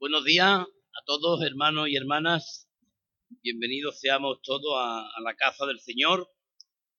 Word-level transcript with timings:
Buenos 0.00 0.24
días 0.24 0.60
a 0.60 1.04
todos, 1.04 1.42
hermanos 1.42 1.86
y 1.90 1.94
hermanas. 1.94 2.66
Bienvenidos 3.42 4.00
seamos 4.00 4.40
todos 4.42 4.72
a, 4.74 5.06
la 5.22 5.34
casa 5.36 5.66
del 5.66 5.78
Señor. 5.78 6.26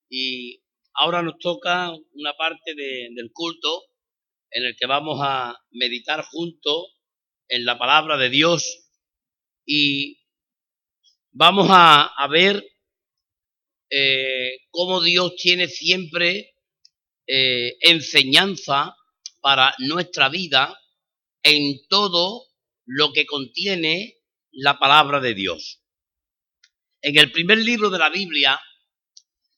Y 0.07 0.61
ahora 0.93 1.23
nos 1.23 1.39
toca 1.39 1.91
una 2.13 2.33
parte 2.37 2.75
de- 2.75 3.09
del 3.15 3.31
culto 3.33 3.85
en 4.51 4.65
el 4.65 4.75
que 4.75 4.85
vamos 4.85 5.19
a 5.19 5.57
meditar 5.71 6.23
juntos 6.25 6.95
en 7.47 7.65
la 7.65 7.79
palabra 7.79 8.17
de 8.17 8.29
Dios 8.29 8.87
y 9.65 10.19
vamos 11.31 11.69
a, 11.71 12.03
a 12.05 12.27
ver 12.27 12.63
eh, 13.89 14.59
cómo 14.69 15.01
Dios 15.01 15.35
tiene 15.37 15.67
siempre 15.67 16.53
eh, 17.25 17.77
enseñanza 17.81 18.95
para 19.41 19.73
nuestra 19.79 20.29
vida 20.29 20.79
en 21.41 21.79
todo 21.89 22.50
lo 22.93 23.13
que 23.13 23.25
contiene 23.25 24.17
la 24.51 24.77
palabra 24.77 25.21
de 25.21 25.33
Dios. 25.33 25.81
En 27.01 27.17
el 27.17 27.31
primer 27.31 27.59
libro 27.59 27.89
de 27.89 27.97
la 27.97 28.09
Biblia 28.09 28.59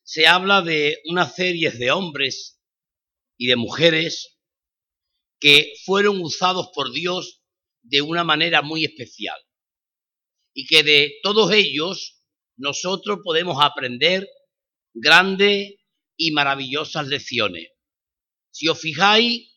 se 0.04 0.28
habla 0.28 0.62
de 0.62 1.00
una 1.10 1.28
serie 1.28 1.72
de 1.72 1.90
hombres 1.90 2.62
y 3.36 3.48
de 3.48 3.56
mujeres 3.56 4.38
que 5.40 5.74
fueron 5.84 6.22
usados 6.22 6.70
por 6.76 6.94
Dios 6.94 7.42
de 7.82 8.04
una 8.04 8.24
manera 8.24 8.62
muy 8.62 8.86
especial 8.86 9.40
y 10.54 10.68
que 10.68 10.84
de 10.84 11.16
todos 11.24 11.52
ellos 11.54 12.22
nosotros 12.56 13.22
podemos 13.24 13.58
aprender 13.60 14.30
grandes 14.94 15.74
y 16.16 16.32
maravillosas 16.34 17.08
lecciones. 17.08 17.68
Si 18.52 18.68
os 18.68 18.80
fijáis, 18.80 19.50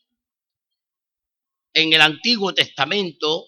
en 1.75 1.93
el 1.93 2.01
Antiguo 2.01 2.55
Testamento 2.55 3.45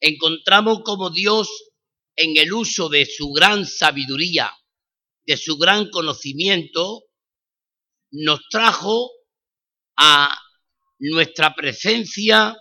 encontramos 0.00 0.80
como 0.84 1.10
Dios 1.10 1.48
en 2.16 2.36
el 2.36 2.52
uso 2.52 2.88
de 2.88 3.06
su 3.06 3.30
gran 3.32 3.66
sabiduría, 3.66 4.52
de 5.24 5.36
su 5.36 5.56
gran 5.56 5.90
conocimiento, 5.90 7.04
nos 8.10 8.40
trajo 8.50 9.10
a 9.96 10.36
nuestra 10.98 11.54
presencia 11.54 12.56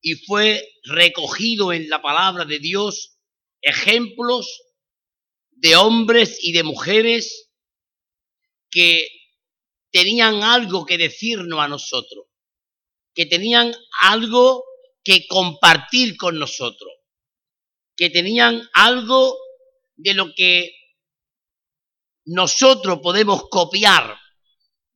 y 0.00 0.14
fue 0.14 0.68
recogido 0.84 1.72
en 1.72 1.88
la 1.88 2.02
palabra 2.02 2.44
de 2.44 2.58
Dios 2.58 3.18
ejemplos 3.60 4.62
de 5.50 5.76
hombres 5.76 6.38
y 6.42 6.52
de 6.52 6.62
mujeres 6.62 7.50
que 8.70 9.08
tenían 9.90 10.42
algo 10.42 10.84
que 10.84 10.98
decirnos 10.98 11.58
a 11.58 11.68
nosotros, 11.68 12.26
que 13.14 13.26
tenían 13.26 13.74
algo 14.02 14.64
que 15.08 15.26
compartir 15.26 16.18
con 16.18 16.38
nosotros, 16.38 16.92
que 17.96 18.10
tenían 18.10 18.68
algo 18.74 19.38
de 19.96 20.12
lo 20.12 20.34
que 20.34 20.70
nosotros 22.26 22.98
podemos 23.02 23.48
copiar 23.48 24.18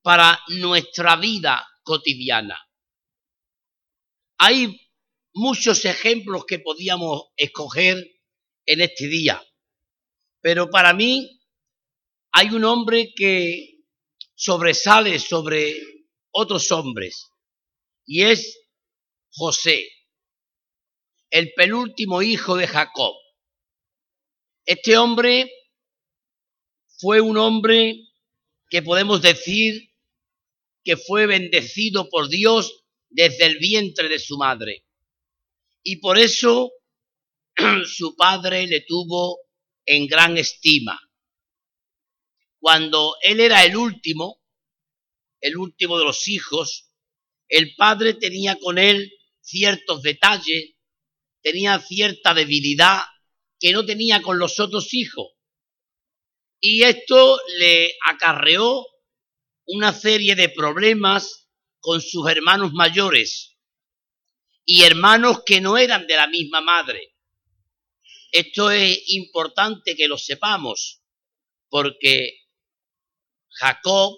para 0.03 0.39
nuestra 0.49 1.17
vida 1.17 1.67
cotidiana. 1.83 2.61
Hay 4.37 4.79
muchos 5.33 5.83
ejemplos 5.87 6.45
que 6.45 6.59
podíamos 6.59 7.29
escoger 7.35 7.97
en 8.67 8.81
este 8.83 9.09
día, 9.09 9.43
pero 10.43 10.69
para 10.69 10.93
mí 10.93 11.41
hay 12.33 12.49
un 12.49 12.65
hombre 12.65 13.15
que 13.17 13.79
sobresale 14.35 15.19
sobre 15.19 15.75
otros 16.33 16.71
hombres 16.71 17.31
y 18.05 18.25
es 18.25 18.59
José, 19.31 19.89
el 21.33 21.55
penúltimo 21.55 22.21
hijo 22.21 22.57
de 22.57 22.69
Jacob. 22.69 23.15
Este 24.67 24.99
hombre 24.99 25.51
fue 26.99 27.23
un 27.23 27.39
hombre 27.39 27.97
que 28.69 28.83
podemos 28.83 29.23
decir 29.23 29.91
que 30.85 30.99
fue 30.99 31.27
bendecido 31.27 32.11
por 32.11 32.29
Dios 32.29 32.85
desde 33.09 33.47
el 33.47 33.59
vientre 33.59 34.11
de 34.11 34.19
su 34.19 34.37
madre. 34.37 34.85
Y 35.83 35.97
por 35.97 36.19
eso 36.19 36.71
su 37.87 38.15
padre 38.15 38.67
le 38.67 38.83
tuvo 38.83 39.41
en 39.87 40.07
gran 40.07 40.37
estima. 40.37 41.01
Cuando 42.59 43.17
él 43.23 43.41
era 43.41 43.65
el 43.65 43.75
último, 43.77 44.43
el 45.41 45.57
último 45.57 45.99
de 45.99 46.05
los 46.05 46.29
hijos, 46.29 46.93
el 47.49 47.75
padre 47.75 48.13
tenía 48.15 48.57
con 48.57 48.79
él 48.79 49.13
ciertos 49.41 50.03
detalles, 50.03 50.75
tenía 51.43 51.79
cierta 51.81 52.35
debilidad 52.35 53.03
que 53.59 53.73
no 53.73 53.85
tenía 53.85 54.23
con 54.23 54.39
los 54.39 54.59
otros 54.61 54.95
hijos. 54.95 55.33
Y 56.61 56.83
esto 56.83 57.41
le 57.59 57.95
acarreó 58.09 58.87
una 59.67 59.93
serie 59.93 60.35
de 60.35 60.49
problemas 60.49 61.49
con 61.81 62.01
sus 62.01 62.29
hermanos 62.31 62.73
mayores 62.73 63.57
y 64.65 64.83
hermanos 64.83 65.43
que 65.45 65.61
no 65.61 65.77
eran 65.77 66.07
de 66.07 66.17
la 66.17 66.29
misma 66.29 66.61
madre. 66.61 67.15
Esto 68.31 68.71
es 68.71 69.03
importante 69.09 69.95
que 69.95 70.09
lo 70.09 70.17
sepamos, 70.17 71.03
porque 71.69 72.47
Jacob 73.51 74.17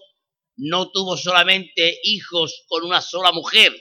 no 0.57 0.91
tuvo 0.91 1.17
solamente 1.17 1.99
hijos 2.05 2.65
con 2.69 2.85
una 2.85 3.01
sola 3.01 3.33
mujer, 3.33 3.75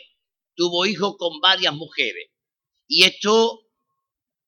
tuvo 0.55 0.85
hijos 0.85 1.15
con 1.17 1.39
varias 1.39 1.73
mujeres. 1.73 2.32
Y 2.87 3.03
esto, 3.03 3.61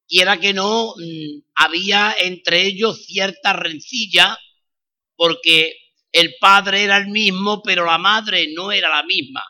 quiera 0.07 0.40
que 0.40 0.53
no, 0.53 0.94
mm, 0.97 1.41
había 1.56 2.16
entre 2.19 2.66
ellos 2.66 3.06
cierta 3.06 3.53
rencilla, 3.53 4.38
porque 5.16 5.78
el 6.12 6.35
padre 6.40 6.84
era 6.84 6.97
el 6.97 7.07
mismo, 7.07 7.62
pero 7.62 7.85
la 7.85 7.97
madre 7.97 8.47
no 8.53 8.72
era 8.72 8.90
la 8.90 9.03
misma, 9.03 9.44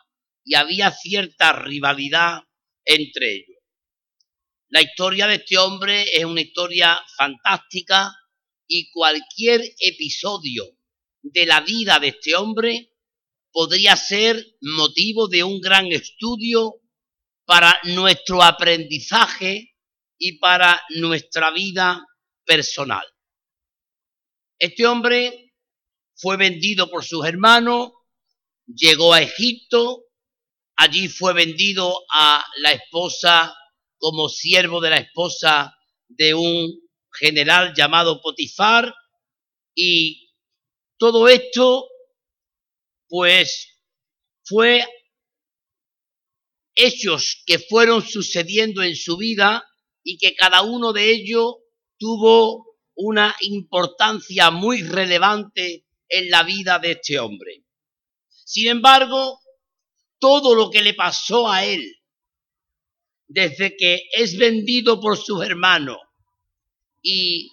y 0.44 0.54
había 0.54 0.90
cierta 0.90 1.52
rivalidad 1.52 2.42
entre 2.84 3.34
ellos. 3.34 3.56
La 4.68 4.82
historia 4.82 5.26
de 5.26 5.36
este 5.36 5.58
hombre 5.58 6.04
es 6.16 6.24
una 6.24 6.40
historia 6.40 6.98
fantástica 7.16 8.12
y 8.66 8.90
cualquier 8.90 9.62
episodio 9.78 10.64
de 11.22 11.46
la 11.46 11.60
vida 11.60 11.98
de 12.00 12.08
este 12.08 12.34
hombre 12.34 12.92
podría 13.52 13.96
ser 13.96 14.44
motivo 14.60 15.28
de 15.28 15.44
un 15.44 15.60
gran 15.60 15.86
estudio 15.92 16.80
para 17.46 17.80
nuestro 17.84 18.42
aprendizaje 18.42 19.74
y 20.18 20.38
para 20.38 20.82
nuestra 20.90 21.50
vida 21.52 22.04
personal. 22.44 23.06
Este 24.58 24.86
hombre 24.86 25.54
fue 26.16 26.36
vendido 26.36 26.90
por 26.90 27.04
sus 27.04 27.24
hermanos, 27.24 27.92
llegó 28.66 29.14
a 29.14 29.22
Egipto, 29.22 30.04
allí 30.76 31.08
fue 31.08 31.32
vendido 31.34 32.04
a 32.12 32.44
la 32.58 32.72
esposa 32.72 33.54
como 33.98 34.28
siervo 34.28 34.80
de 34.80 34.90
la 34.90 34.98
esposa 34.98 35.74
de 36.08 36.34
un 36.34 36.80
general 37.12 37.72
llamado 37.74 38.20
Potifar 38.20 38.92
y 39.74 40.32
todo 40.98 41.28
esto 41.28 41.88
pues 43.08 43.80
fue 44.44 44.84
hechos 46.76 47.42
que 47.46 47.58
fueron 47.58 48.06
sucediendo 48.06 48.82
en 48.82 48.94
su 48.94 49.16
vida 49.16 49.64
y 50.04 50.18
que 50.18 50.34
cada 50.34 50.62
uno 50.62 50.92
de 50.92 51.10
ellos 51.10 51.56
tuvo 51.98 52.76
una 52.94 53.34
importancia 53.40 54.50
muy 54.50 54.82
relevante 54.82 55.86
en 56.08 56.30
la 56.30 56.44
vida 56.44 56.78
de 56.78 56.92
este 56.92 57.18
hombre. 57.18 57.64
Sin 58.28 58.68
embargo, 58.68 59.40
todo 60.18 60.54
lo 60.54 60.70
que 60.70 60.82
le 60.82 60.94
pasó 60.94 61.50
a 61.50 61.64
él 61.64 61.96
desde 63.28 63.76
que 63.76 64.02
es 64.12 64.36
vendido 64.36 65.00
por 65.00 65.16
sus 65.16 65.44
hermanos 65.44 65.98
y 67.02 67.50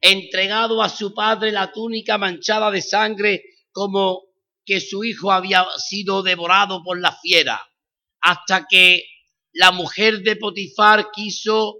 entregado 0.00 0.82
a 0.82 0.88
su 0.88 1.14
padre 1.14 1.52
la 1.52 1.72
túnica 1.72 2.16
manchada 2.16 2.70
de 2.70 2.80
sangre 2.80 3.44
como 3.72 4.22
que 4.64 4.80
su 4.80 5.04
hijo 5.04 5.30
había 5.30 5.66
sido 5.76 6.22
devorado 6.22 6.82
por 6.82 6.98
la 7.00 7.12
fiera, 7.12 7.60
hasta 8.20 8.66
que 8.68 9.04
la 9.52 9.72
mujer 9.72 10.20
de 10.20 10.36
Potifar 10.36 11.10
quiso 11.12 11.78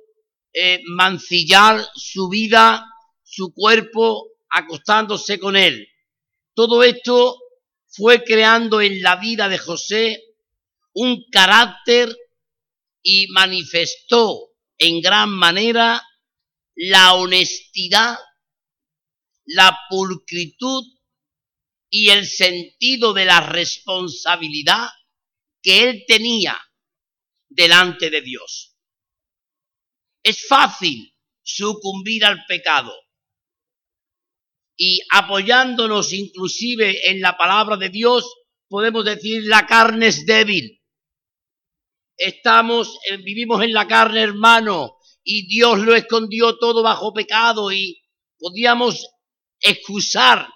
eh, 0.52 0.80
mancillar 0.86 1.86
su 1.94 2.28
vida, 2.28 2.84
su 3.22 3.52
cuerpo, 3.54 4.30
acostándose 4.48 5.38
con 5.38 5.56
él. 5.56 5.88
Todo 6.54 6.82
esto 6.82 7.38
fue 7.86 8.24
creando 8.24 8.80
en 8.80 9.02
la 9.02 9.16
vida 9.16 9.48
de 9.48 9.58
José 9.58 10.22
un 10.92 11.24
carácter 11.30 12.14
y 13.02 13.28
manifestó 13.28 14.50
en 14.78 15.00
gran 15.00 15.30
manera 15.30 16.02
la 16.74 17.14
honestidad, 17.14 18.18
la 19.44 19.78
pulcritud 19.88 20.84
y 21.90 22.10
el 22.10 22.26
sentido 22.26 23.12
de 23.12 23.24
la 23.24 23.40
responsabilidad 23.40 24.88
que 25.62 25.88
él 25.88 26.04
tenía 26.06 26.58
delante 27.48 28.10
de 28.10 28.22
Dios. 28.22 28.76
es 30.22 30.46
fácil 30.46 31.14
sucumbir 31.42 32.24
al 32.24 32.44
pecado. 32.46 32.92
Y 34.76 35.00
apoyándonos 35.10 36.12
inclusive 36.12 37.10
en 37.10 37.20
la 37.20 37.36
palabra 37.36 37.76
de 37.76 37.88
Dios, 37.88 38.30
podemos 38.68 39.04
decir 39.04 39.42
la 39.46 39.66
carne 39.66 40.06
es 40.06 40.24
débil. 40.26 40.82
Estamos, 42.16 42.98
eh, 43.10 43.16
vivimos 43.16 43.62
en 43.62 43.72
la 43.72 43.86
carne, 43.86 44.22
hermano, 44.22 44.96
y 45.22 45.46
Dios 45.48 45.80
lo 45.80 45.94
escondió 45.94 46.58
todo 46.58 46.82
bajo 46.82 47.12
pecado 47.12 47.72
y 47.72 48.02
podíamos 48.38 49.06
excusar 49.60 50.48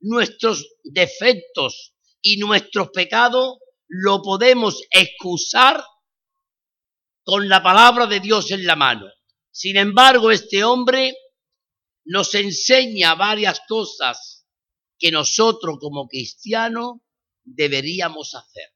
nuestros 0.00 0.66
defectos 0.82 1.94
y 2.22 2.38
nuestros 2.38 2.88
pecados, 2.90 3.58
lo 3.88 4.22
podemos 4.22 4.82
excusar 4.90 5.82
con 7.24 7.48
la 7.48 7.62
palabra 7.62 8.06
de 8.06 8.20
Dios 8.20 8.50
en 8.50 8.64
la 8.64 8.76
mano. 8.76 9.06
Sin 9.50 9.76
embargo, 9.76 10.30
este 10.30 10.62
hombre 10.62 11.16
nos 12.04 12.34
enseña 12.34 13.14
varias 13.14 13.60
cosas 13.66 14.46
que 14.98 15.10
nosotros 15.10 15.78
como 15.80 16.06
cristianos 16.06 16.96
deberíamos 17.44 18.34
hacer. 18.34 18.70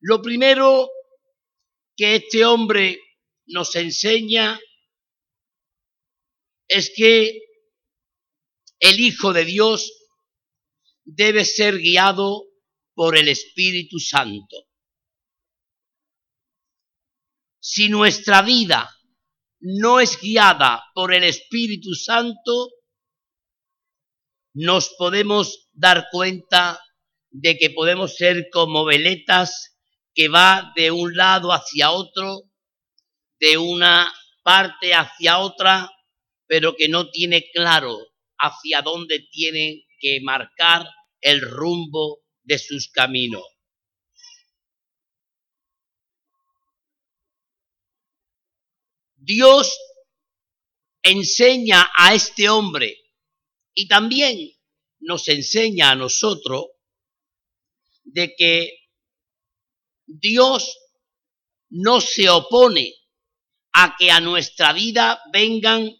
Lo 0.00 0.22
primero 0.22 0.88
que 1.96 2.16
este 2.16 2.44
hombre 2.44 3.00
nos 3.46 3.74
enseña 3.76 4.60
es 6.68 6.92
que 6.94 7.40
el 8.78 9.00
Hijo 9.00 9.32
de 9.32 9.44
Dios 9.44 9.92
debe 11.04 11.44
ser 11.44 11.78
guiado 11.78 12.44
por 12.96 13.16
el 13.16 13.28
Espíritu 13.28 13.98
Santo. 14.00 14.56
Si 17.60 17.90
nuestra 17.90 18.40
vida 18.40 18.90
no 19.60 20.00
es 20.00 20.18
guiada 20.18 20.82
por 20.94 21.12
el 21.12 21.24
Espíritu 21.24 21.94
Santo, 21.94 22.70
nos 24.54 24.94
podemos 24.96 25.68
dar 25.72 26.06
cuenta 26.10 26.80
de 27.30 27.58
que 27.58 27.68
podemos 27.68 28.16
ser 28.16 28.48
como 28.50 28.86
veletas 28.86 29.78
que 30.14 30.28
va 30.28 30.72
de 30.74 30.90
un 30.90 31.14
lado 31.14 31.52
hacia 31.52 31.90
otro, 31.90 32.44
de 33.38 33.58
una 33.58 34.10
parte 34.42 34.94
hacia 34.94 35.38
otra, 35.38 35.90
pero 36.46 36.74
que 36.74 36.88
no 36.88 37.10
tiene 37.10 37.50
claro 37.52 37.98
hacia 38.38 38.80
dónde 38.80 39.28
tiene 39.30 39.84
que 40.00 40.20
marcar 40.22 40.88
el 41.20 41.42
rumbo 41.42 42.25
de 42.46 42.58
sus 42.58 42.88
caminos. 42.88 43.44
Dios 49.16 49.76
enseña 51.02 51.90
a 51.96 52.14
este 52.14 52.48
hombre 52.48 52.96
y 53.74 53.88
también 53.88 54.38
nos 55.00 55.28
enseña 55.28 55.90
a 55.90 55.96
nosotros 55.96 56.66
de 58.04 58.34
que 58.36 58.70
Dios 60.06 60.78
no 61.70 62.00
se 62.00 62.30
opone 62.30 62.94
a 63.72 63.96
que 63.98 64.12
a 64.12 64.20
nuestra 64.20 64.72
vida 64.72 65.20
vengan 65.32 65.90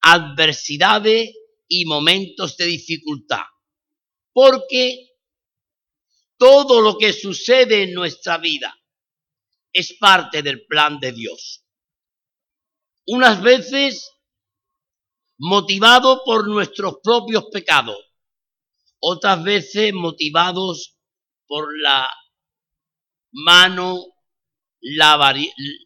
adversidades 0.00 1.34
y 1.68 1.84
momentos 1.84 2.56
de 2.56 2.66
dificultad. 2.66 3.44
Porque 4.32 5.15
todo 6.38 6.80
lo 6.80 6.98
que 6.98 7.12
sucede 7.12 7.84
en 7.84 7.94
nuestra 7.94 8.38
vida 8.38 8.76
es 9.72 9.94
parte 9.94 10.42
del 10.42 10.66
plan 10.66 10.98
de 10.98 11.12
Dios. 11.12 11.64
Unas 13.06 13.42
veces 13.42 14.10
motivado 15.38 16.22
por 16.24 16.48
nuestros 16.48 16.96
propios 17.02 17.44
pecados, 17.52 17.98
otras 18.98 19.42
veces 19.44 19.92
motivados 19.92 20.96
por 21.46 21.68
la 21.80 22.10
mano 23.32 24.00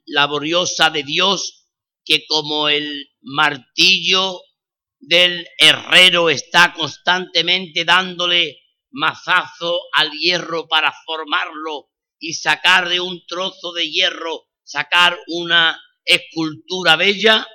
laboriosa 0.07 0.91
de 0.91 1.03
Dios 1.03 1.67
que 2.05 2.27
como 2.27 2.69
el 2.69 3.11
martillo 3.23 4.41
del 4.99 5.47
herrero 5.59 6.31
está 6.31 6.73
constantemente 6.73 7.85
dándole 7.85 8.60
mazazo 8.91 9.81
al 9.93 10.11
hierro 10.13 10.69
para 10.69 10.93
formarlo 11.05 11.91
y 12.19 12.35
sacar 12.35 12.89
de 12.89 13.01
un 13.01 13.25
trozo 13.27 13.73
de 13.73 13.91
hierro, 13.91 14.49
sacar 14.63 15.19
una 15.29 15.81
escultura 16.05 16.97
bella, 16.97 17.47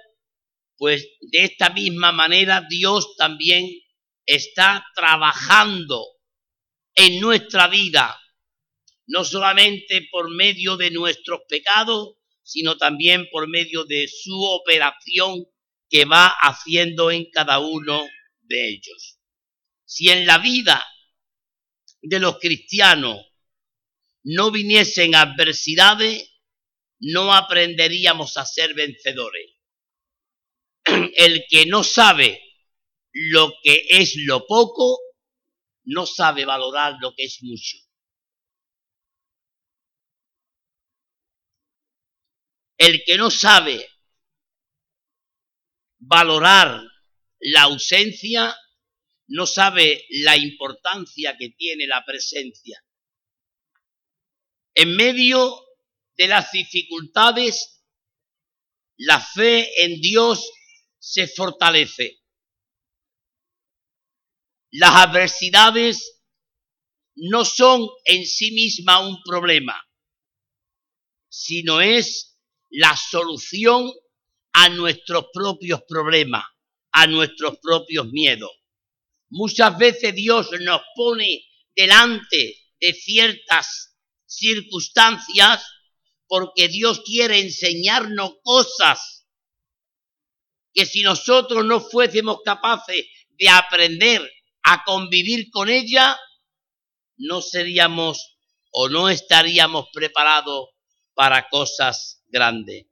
pues 0.78 1.08
de 1.22 1.44
esta 1.44 1.70
misma 1.70 2.12
manera 2.12 2.66
Dios 2.68 3.16
también 3.18 3.70
está 4.26 4.86
trabajando 4.96 6.04
en 6.96 7.20
nuestra 7.20 7.68
vida, 7.68 8.20
no 9.08 9.24
solamente 9.24 10.08
por 10.12 10.34
medio 10.34 10.78
de 10.78 10.92
nuestros 10.92 11.42
pecados, 11.48 12.16
sino 12.42 12.78
también 12.78 13.28
por 13.32 13.48
medio 13.48 13.86
de 13.86 14.08
su 14.08 14.42
operación 14.44 15.46
que 15.90 16.06
va 16.06 16.28
haciendo 16.28 17.12
en 17.12 17.30
cada 17.32 17.60
uno 17.60 18.06
de 18.42 18.70
ellos. 18.70 19.20
Si 19.86 20.10
en 20.10 20.26
la 20.26 20.38
vida 20.40 20.86
de 22.06 22.20
los 22.20 22.38
cristianos 22.40 23.20
no 24.24 24.52
viniesen 24.52 25.16
adversidades, 25.16 26.32
no 27.00 27.34
aprenderíamos 27.34 28.38
a 28.38 28.46
ser 28.46 28.74
vencedores. 28.74 29.52
El 30.86 31.46
que 31.50 31.66
no 31.66 31.84
sabe 31.84 32.42
lo 33.12 33.54
que 33.64 33.86
es 33.90 34.16
lo 34.18 34.46
poco, 34.46 35.00
no 35.86 36.06
sabe 36.06 36.46
valorar 36.46 36.96
lo 37.02 37.14
que 37.16 37.26
es 37.26 37.40
mucho. 37.42 37.78
El 42.78 43.04
que 43.06 43.18
no 43.18 43.32
sabe 43.32 43.88
valorar 45.98 46.82
la 47.40 47.64
ausencia, 47.64 48.56
no 49.28 49.46
sabe 49.48 50.06
la 50.10 50.38
importancia 50.38 51.36
que 51.38 51.50
tiene 51.50 51.88
la 51.88 52.04
presencia. 52.06 52.84
En 54.74 54.96
medio 54.96 55.66
de 56.18 56.28
las 56.28 56.52
dificultades, 56.52 57.84
la 58.98 59.20
fe 59.20 59.86
en 59.86 60.00
Dios 60.02 60.50
se 61.00 61.28
fortalece. 61.28 62.22
Las 64.72 65.08
adversidades 65.08 66.22
no 67.16 67.46
son 67.46 67.88
en 68.04 68.26
sí 68.26 68.52
misma 68.52 69.00
un 69.00 69.22
problema, 69.24 69.82
sino 71.30 71.80
es 71.80 72.38
la 72.70 72.96
solución 72.98 73.92
a 74.54 74.70
nuestros 74.70 75.28
propios 75.34 75.82
problemas, 75.88 76.44
a 76.92 77.08
nuestros 77.08 77.58
propios 77.60 78.08
miedos. 78.08 78.52
Muchas 79.38 79.78
veces 79.78 80.16
Dios 80.16 80.50
nos 80.62 80.82
pone 80.96 81.44
delante 81.76 82.56
de 82.80 82.94
ciertas 82.94 83.98
circunstancias 84.26 85.62
porque 86.26 86.70
Dios 86.70 87.02
quiere 87.02 87.40
enseñarnos 87.40 88.36
cosas 88.42 89.28
que 90.74 90.86
si 90.86 91.02
nosotros 91.02 91.66
no 91.66 91.82
fuésemos 91.82 92.44
capaces 92.46 93.08
de 93.32 93.50
aprender 93.50 94.22
a 94.64 94.86
convivir 94.86 95.50
con 95.52 95.68
ella, 95.68 96.18
no 97.18 97.42
seríamos 97.42 98.38
o 98.72 98.88
no 98.88 99.10
estaríamos 99.10 99.88
preparados 99.92 100.70
para 101.14 101.50
cosas 101.50 102.24
grandes. 102.28 102.86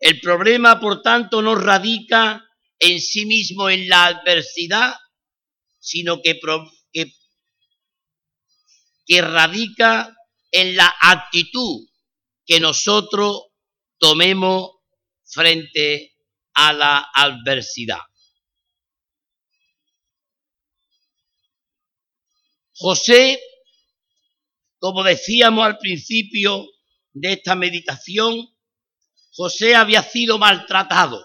El 0.00 0.20
problema, 0.20 0.80
por 0.80 1.00
tanto, 1.00 1.40
no 1.42 1.54
radica 1.54 2.44
en 2.82 3.00
sí 3.00 3.26
mismo 3.26 3.70
en 3.70 3.88
la 3.88 4.06
adversidad, 4.06 4.96
sino 5.78 6.20
que, 6.20 6.40
radica 9.20 10.12
en 10.50 10.74
la 10.74 10.92
actitud 11.00 11.86
que 12.44 12.58
nosotros 12.58 13.42
tomemos 13.98 14.70
frente 15.24 16.16
a 16.54 16.72
la 16.72 17.08
adversidad. 17.14 18.00
José, 22.74 23.40
como 24.78 25.04
decíamos 25.04 25.66
al 25.66 25.78
principio 25.78 26.66
de 27.12 27.34
esta 27.34 27.54
meditación, 27.54 28.48
José 29.30 29.76
había 29.76 30.02
sido 30.02 30.38
maltratado, 30.38 31.24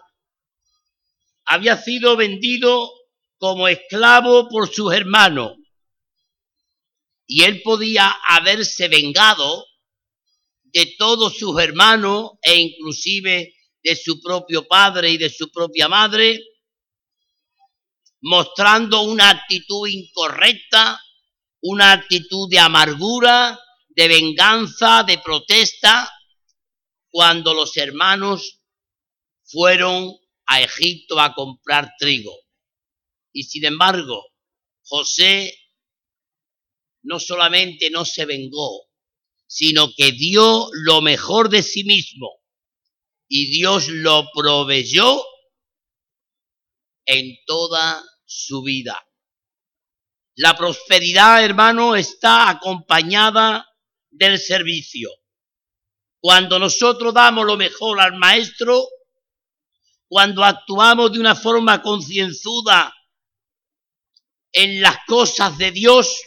había 1.47 1.81
sido 1.81 2.17
vendido 2.17 2.91
como 3.37 3.67
esclavo 3.67 4.49
por 4.49 4.71
sus 4.71 4.93
hermanos. 4.93 5.53
Y 7.25 7.43
él 7.43 7.61
podía 7.63 8.09
haberse 8.27 8.87
vengado 8.89 9.65
de 10.65 10.93
todos 10.97 11.37
sus 11.37 11.59
hermanos 11.59 12.31
e 12.41 12.55
inclusive 12.55 13.55
de 13.81 13.95
su 13.95 14.21
propio 14.21 14.67
padre 14.67 15.11
y 15.11 15.17
de 15.17 15.29
su 15.29 15.49
propia 15.49 15.87
madre, 15.87 16.43
mostrando 18.21 19.01
una 19.01 19.29
actitud 19.29 19.87
incorrecta, 19.87 21.01
una 21.61 21.93
actitud 21.93 22.49
de 22.49 22.59
amargura, 22.59 23.57
de 23.89 24.07
venganza, 24.07 25.03
de 25.03 25.17
protesta, 25.19 26.11
cuando 27.09 27.53
los 27.53 27.77
hermanos 27.77 28.61
fueron 29.45 30.13
a 30.47 30.61
Egipto 30.61 31.19
a 31.19 31.33
comprar 31.33 31.93
trigo. 31.99 32.35
Y 33.31 33.43
sin 33.43 33.65
embargo, 33.65 34.25
José 34.83 35.53
no 37.03 37.19
solamente 37.19 37.89
no 37.89 38.05
se 38.05 38.25
vengó, 38.25 38.87
sino 39.45 39.93
que 39.95 40.11
dio 40.11 40.69
lo 40.73 41.01
mejor 41.01 41.49
de 41.49 41.63
sí 41.63 41.83
mismo 41.83 42.41
y 43.27 43.49
Dios 43.49 43.87
lo 43.89 44.29
proveyó 44.33 45.21
en 47.05 47.37
toda 47.45 48.03
su 48.25 48.61
vida. 48.63 49.01
La 50.35 50.55
prosperidad, 50.55 51.43
hermano, 51.43 51.95
está 51.95 52.49
acompañada 52.49 53.67
del 54.09 54.37
servicio. 54.37 55.09
Cuando 56.19 56.59
nosotros 56.59 57.13
damos 57.13 57.45
lo 57.45 57.57
mejor 57.57 57.99
al 57.99 58.17
maestro, 58.17 58.87
cuando 60.07 60.43
actuamos 60.43 61.11
de 61.11 61.19
una 61.19 61.35
forma 61.35 61.81
concienzuda 61.81 62.93
en 64.51 64.81
las 64.81 64.97
cosas 65.05 65.57
de 65.57 65.71
Dios, 65.71 66.21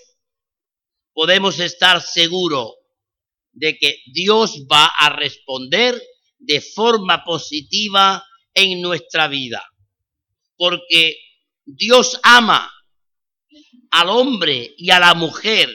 podemos 1.13 1.59
estar 1.59 2.01
seguros 2.01 2.75
de 3.53 3.79
que 3.79 4.03
Dios 4.07 4.65
va 4.71 4.87
a 4.87 5.11
responder 5.11 6.01
de 6.39 6.61
forma 6.61 7.25
positiva 7.25 8.25
en 8.55 8.81
nuestra 8.81 9.29
vida. 9.29 9.63
Porque 10.57 11.17
Dios 11.65 12.19
ama 12.23 12.73
al 13.91 14.09
hombre 14.09 14.75
y 14.77 14.91
a 14.91 15.01
la 15.01 15.15
mujer 15.15 15.75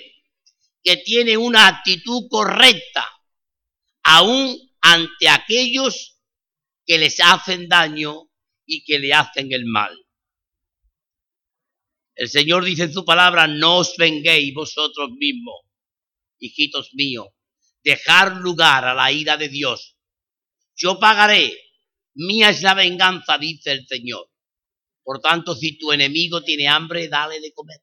que 0.84 0.98
tiene 0.98 1.36
una 1.36 1.68
actitud 1.68 2.28
correcta, 2.30 3.10
aún 4.04 4.58
ante 4.82 5.28
aquellos 5.28 6.14
que 6.86 6.98
les 6.98 7.20
hacen 7.20 7.68
daño 7.68 8.30
y 8.65 8.84
que 8.84 9.00
le 9.00 9.13
hacen 9.13 9.51
el 9.51 9.65
mal. 9.65 9.98
El 12.15 12.30
Señor 12.30 12.63
dice 12.63 12.84
en 12.84 12.94
su 12.94 13.04
palabra, 13.04 13.48
no 13.48 13.80
os 13.80 13.96
venguéis 13.98 14.54
vosotros 14.54 15.12
mismos, 15.18 15.62
hijitos 16.39 16.92
míos, 16.94 17.27
dejar 17.84 18.38
lugar 18.38 18.86
a 18.86 18.94
la 18.94 19.12
ira 19.12 19.36
de 19.36 19.50
Dios. 19.50 19.98
Yo 20.75 20.98
pagaré, 21.00 21.54
mía 22.13 22.50
es 22.50 22.62
la 22.62 22.74
venganza, 22.74 23.38
dice 23.38 23.72
el 23.72 23.86
Señor. 23.86 24.30
Por 25.04 25.20
tanto, 25.20 25.56
si 25.56 25.77
tu 25.77 25.92
enemigo 25.92 26.42
tiene 26.42 26.68
hambre, 26.68 27.10
dale 27.10 27.39
de 27.39 27.54
comer. 27.54 27.82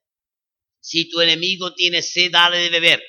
Si 0.79 1.09
tu 1.09 1.21
enemigo 1.21 1.73
tiene 1.73 2.01
sed, 2.01 2.31
dale 2.31 2.57
de 2.57 2.69
beber. 2.69 3.03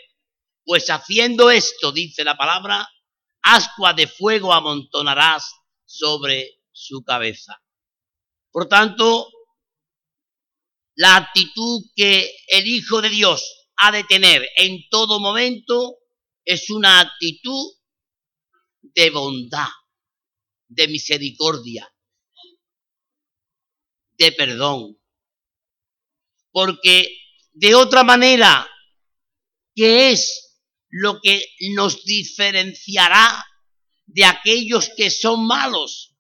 Pues 0.63 0.89
haciendo 0.91 1.51
esto, 1.51 1.91
dice 1.91 2.23
la 2.23 2.37
palabra, 2.37 2.89
ascua 3.43 3.93
de 3.93 4.07
fuego 4.07 4.53
amontonarás 4.53 5.53
sobre 5.85 6.61
su 6.73 7.03
cabeza. 7.03 7.63
Por 8.51 8.69
tanto, 8.69 9.29
la 10.97 11.17
actitud 11.17 11.83
que 11.95 12.31
el 12.49 12.67
Hijo 12.67 13.03
de 13.03 13.11
Dios 13.11 13.69
ha 13.77 13.91
de 13.91 14.05
tener 14.05 14.49
en 14.57 14.89
todo 14.91 15.19
momento 15.21 15.99
es 16.45 16.71
una 16.71 17.01
actitud 17.01 17.73
de 18.83 19.11
bondad, 19.11 19.69
de 20.69 20.89
misericordia, 20.89 21.93
de 24.13 24.33
perdón. 24.33 25.01
Porque 26.53 27.09
de 27.53 27.75
otra 27.75 28.05
manera, 28.05 28.69
¿qué 29.75 30.13
es 30.13 30.63
lo 30.89 31.21
que 31.21 31.45
nos 31.75 32.05
diferenciará 32.05 33.45
de 34.07 34.25
aquellos 34.25 34.91
que 34.97 35.11
son 35.11 35.47
malos? 35.47 36.15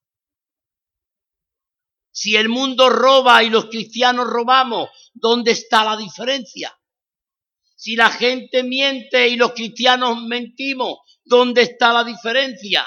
Si 2.11 2.37
el 2.37 2.49
mundo 2.49 2.91
roba 2.91 3.43
y 3.43 3.51
los 3.51 3.67
cristianos 3.67 4.27
robamos, 4.27 4.89
¿dónde 5.15 5.51
está 5.51 5.85
la 5.85 5.97
diferencia? 5.97 6.79
Si 7.75 7.97
la 7.97 8.09
gente 8.11 8.63
miente 8.63 9.29
y 9.29 9.37
los 9.37 9.53
cristianos 9.53 10.23
mentimos, 10.23 11.01
¿dónde 11.25 11.63
está 11.63 11.93
la 11.93 12.05
diferencia? 12.05 12.87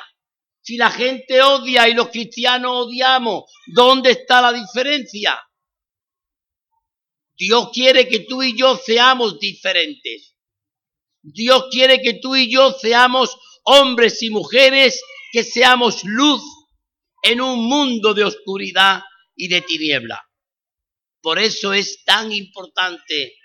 Si 0.61 0.77
la 0.77 0.91
gente 0.91 1.41
odia 1.41 1.87
y 1.87 1.93
los 1.93 2.09
cristianos 2.09 2.87
odiamos, 2.87 3.51
¿dónde 3.67 4.11
está 4.11 4.41
la 4.41 4.53
diferencia? 4.53 5.39
Dios 7.37 7.69
quiere 7.71 8.07
que 8.07 8.21
tú 8.21 8.41
y 8.41 8.57
yo 8.57 8.75
seamos 8.77 9.39
diferentes. 9.39 10.35
Dios 11.21 11.65
quiere 11.69 12.01
que 12.01 12.15
tú 12.15 12.35
y 12.35 12.49
yo 12.49 12.71
seamos 12.71 13.37
hombres 13.69 14.23
y 14.23 14.29
mujeres 14.29 15.01
que 15.31 15.43
seamos 15.43 16.03
luz 16.05 16.41
en 17.21 17.41
un 17.41 17.67
mundo 17.67 18.13
de 18.13 18.23
oscuridad 18.23 19.01
y 19.35 19.49
de 19.49 19.61
tiniebla. 19.61 20.23
Por 21.21 21.37
eso 21.37 21.73
es 21.73 22.03
tan 22.05 22.31
importante 22.31 23.35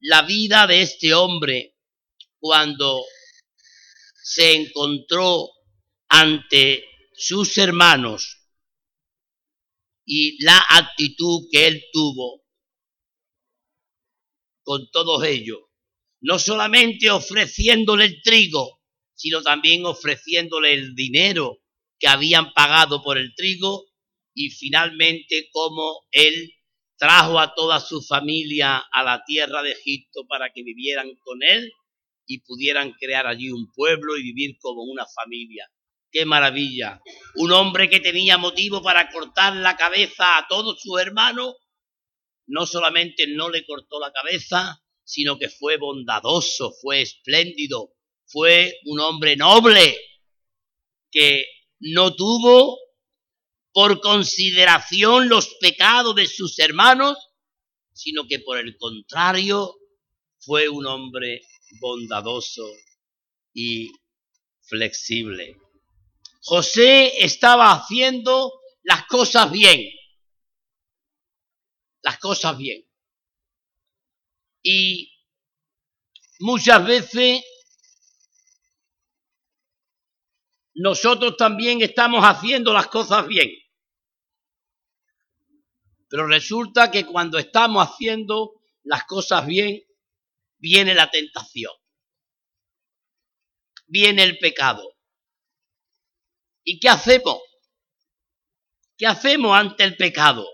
la 0.00 0.22
vida 0.22 0.66
de 0.66 0.82
este 0.82 1.14
hombre 1.14 1.76
cuando 2.40 3.04
se 4.22 4.54
encontró 4.54 5.48
ante 6.08 6.84
sus 7.12 7.56
hermanos 7.56 8.38
y 10.04 10.42
la 10.42 10.58
actitud 10.70 11.46
que 11.52 11.68
él 11.68 11.84
tuvo 11.92 12.42
con 14.64 14.90
todos 14.90 15.24
ellos, 15.24 15.60
no 16.22 16.38
solamente 16.40 17.10
ofreciéndole 17.10 18.06
el 18.06 18.22
trigo, 18.22 18.79
sino 19.20 19.42
también 19.42 19.84
ofreciéndole 19.84 20.72
el 20.72 20.94
dinero 20.94 21.58
que 21.98 22.08
habían 22.08 22.54
pagado 22.54 23.02
por 23.02 23.18
el 23.18 23.34
trigo 23.34 23.84
y 24.32 24.48
finalmente 24.48 25.50
como 25.52 26.06
él 26.10 26.54
trajo 26.96 27.38
a 27.38 27.54
toda 27.54 27.80
su 27.80 28.00
familia 28.00 28.78
a 28.78 29.02
la 29.02 29.22
tierra 29.26 29.62
de 29.62 29.72
Egipto 29.72 30.26
para 30.26 30.50
que 30.54 30.62
vivieran 30.62 31.14
con 31.16 31.42
él 31.42 31.70
y 32.26 32.38
pudieran 32.40 32.92
crear 32.92 33.26
allí 33.26 33.50
un 33.50 33.70
pueblo 33.72 34.16
y 34.16 34.22
vivir 34.22 34.56
como 34.58 34.84
una 34.84 35.04
familia. 35.04 35.70
¡Qué 36.10 36.24
maravilla! 36.24 37.02
Un 37.34 37.52
hombre 37.52 37.90
que 37.90 38.00
tenía 38.00 38.38
motivo 38.38 38.82
para 38.82 39.10
cortar 39.10 39.54
la 39.54 39.76
cabeza 39.76 40.38
a 40.38 40.48
todos 40.48 40.80
sus 40.80 40.98
hermanos, 40.98 41.56
no 42.46 42.64
solamente 42.64 43.26
no 43.26 43.50
le 43.50 43.66
cortó 43.66 44.00
la 44.00 44.12
cabeza, 44.12 44.82
sino 45.04 45.38
que 45.38 45.50
fue 45.50 45.76
bondadoso, 45.76 46.72
fue 46.80 47.02
espléndido, 47.02 47.92
fue 48.30 48.78
un 48.84 49.00
hombre 49.00 49.36
noble 49.36 49.98
que 51.10 51.44
no 51.80 52.14
tuvo 52.14 52.78
por 53.72 54.00
consideración 54.00 55.28
los 55.28 55.56
pecados 55.60 56.14
de 56.14 56.26
sus 56.26 56.58
hermanos, 56.58 57.18
sino 57.92 58.26
que 58.28 58.38
por 58.38 58.58
el 58.58 58.76
contrario 58.76 59.76
fue 60.38 60.68
un 60.68 60.86
hombre 60.86 61.42
bondadoso 61.80 62.66
y 63.52 63.90
flexible. 64.62 65.56
José 66.42 67.24
estaba 67.24 67.72
haciendo 67.72 68.52
las 68.82 69.06
cosas 69.06 69.50
bien, 69.50 69.84
las 72.02 72.18
cosas 72.18 72.56
bien. 72.56 72.86
Y 74.62 75.12
muchas 76.38 76.86
veces 76.86 77.42
nosotros 80.74 81.36
también 81.36 81.82
estamos 81.82 82.24
haciendo 82.24 82.72
las 82.72 82.86
cosas 82.88 83.26
bien. 83.26 83.50
Pero 86.08 86.26
resulta 86.26 86.90
que 86.90 87.06
cuando 87.06 87.38
estamos 87.38 87.86
haciendo 87.86 88.60
las 88.84 89.04
cosas 89.04 89.46
bien, 89.46 89.82
viene 90.58 90.94
la 90.94 91.10
tentación, 91.10 91.72
viene 93.86 94.24
el 94.24 94.38
pecado. 94.38 94.96
¿Y 96.64 96.78
qué 96.78 96.88
hacemos? 96.88 97.40
¿Qué 98.96 99.06
hacemos 99.06 99.56
ante 99.56 99.84
el 99.84 99.96
pecado? 99.96 100.46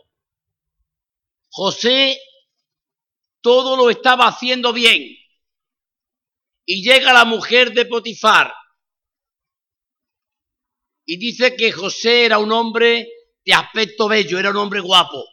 José 1.49 2.19
todo 3.47 3.77
lo 3.77 3.91
estaba 3.91 4.27
haciendo 4.27 4.73
bien. 4.73 5.17
Y 6.65 6.83
llega 6.83 7.13
la 7.13 7.25
mujer 7.25 7.73
de 7.73 7.87
Potifar. 7.87 8.53
Y 11.07 11.19
dice 11.19 11.57
que 11.57 11.71
José 11.71 12.25
era 12.25 12.39
un 12.39 12.51
hombre 12.51 13.09
de 13.45 13.55
aspecto 13.55 14.09
bello, 14.09 14.39
era 14.39 14.51
un 14.51 14.57
hombre 14.57 14.81
guapo. 14.81 15.25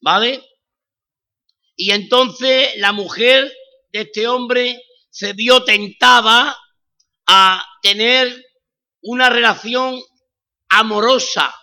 ¿Vale? 0.00 0.44
Y 1.76 1.92
entonces 1.92 2.76
la 2.78 2.92
mujer 2.92 3.52
de 3.92 4.00
este 4.00 4.26
hombre 4.26 4.82
se 5.10 5.32
vio 5.32 5.62
tentada 5.64 6.58
a 7.28 7.64
tener 7.80 8.44
una 9.02 9.30
relación 9.30 10.00
amorosa 10.68 11.54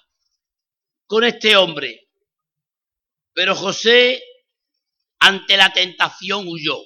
con 1.06 1.26
este 1.26 1.58
hombre. 1.58 2.08
Pero 3.34 3.56
José, 3.56 4.24
ante 5.20 5.58
la 5.58 5.74
tentación, 5.74 6.48
huyó. 6.48 6.80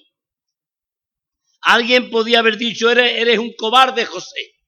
Alguien 1.61 2.09
podía 2.09 2.39
haber 2.39 2.57
dicho, 2.57 2.89
eres, 2.89 3.17
eres 3.17 3.37
un 3.37 3.53
cobarde, 3.55 4.05
José. 4.05 4.58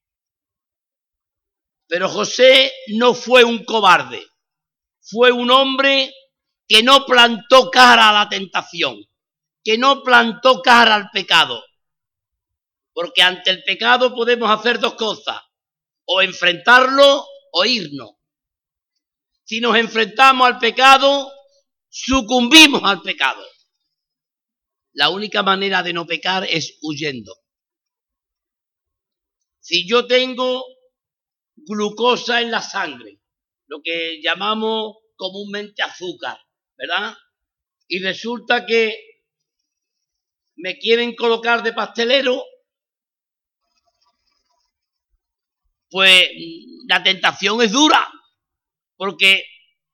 Pero 1.91 2.07
José 2.07 2.71
no 2.88 3.13
fue 3.13 3.43
un 3.43 3.65
cobarde. 3.65 4.25
Fue 5.01 5.29
un 5.29 5.51
hombre 5.51 6.10
que 6.65 6.83
no 6.83 7.05
plantó 7.05 7.69
cara 7.69 8.07
a 8.07 8.13
la 8.13 8.29
tentación, 8.29 9.03
que 9.62 9.77
no 9.77 10.01
plantó 10.01 10.62
cara 10.62 10.95
al 10.95 11.10
pecado. 11.12 11.62
Porque 12.93 13.21
ante 13.21 13.50
el 13.50 13.63
pecado 13.63 14.15
podemos 14.15 14.50
hacer 14.50 14.79
dos 14.79 14.93
cosas, 14.93 15.41
o 16.05 16.21
enfrentarlo 16.21 17.25
o 17.51 17.65
irnos. 17.65 18.12
Si 19.43 19.60
nos 19.60 19.75
enfrentamos 19.75 20.48
al 20.48 20.60
pecado, 20.60 21.29
sucumbimos 21.89 22.81
al 22.86 23.01
pecado. 23.01 23.43
La 24.93 25.10
única 25.10 25.43
manera 25.43 25.83
de 25.83 25.91
no 25.91 26.05
pecar 26.05 26.45
es 26.50 26.77
huyendo. 26.81 27.36
Si 29.60 29.86
yo 29.86 30.07
tengo 30.07 30.63
glucosa 31.65 32.41
en 32.41 32.51
la 32.51 32.62
sangre, 32.62 33.20
lo 33.68 33.82
que 33.84 34.20
llamamos 34.22 34.98
comúnmente 35.15 35.82
azúcar, 35.84 36.39
¿verdad? 36.77 37.15
Y 37.88 38.00
resulta 38.00 38.65
que 38.65 38.96
me 40.56 40.77
quieren 40.77 41.15
colocar 41.15 41.63
de 41.63 41.74
pastelero, 41.74 42.44
pues 45.89 46.30
la 46.88 47.03
tentación 47.03 47.62
es 47.62 47.72
dura, 47.72 48.10
porque 48.96 49.44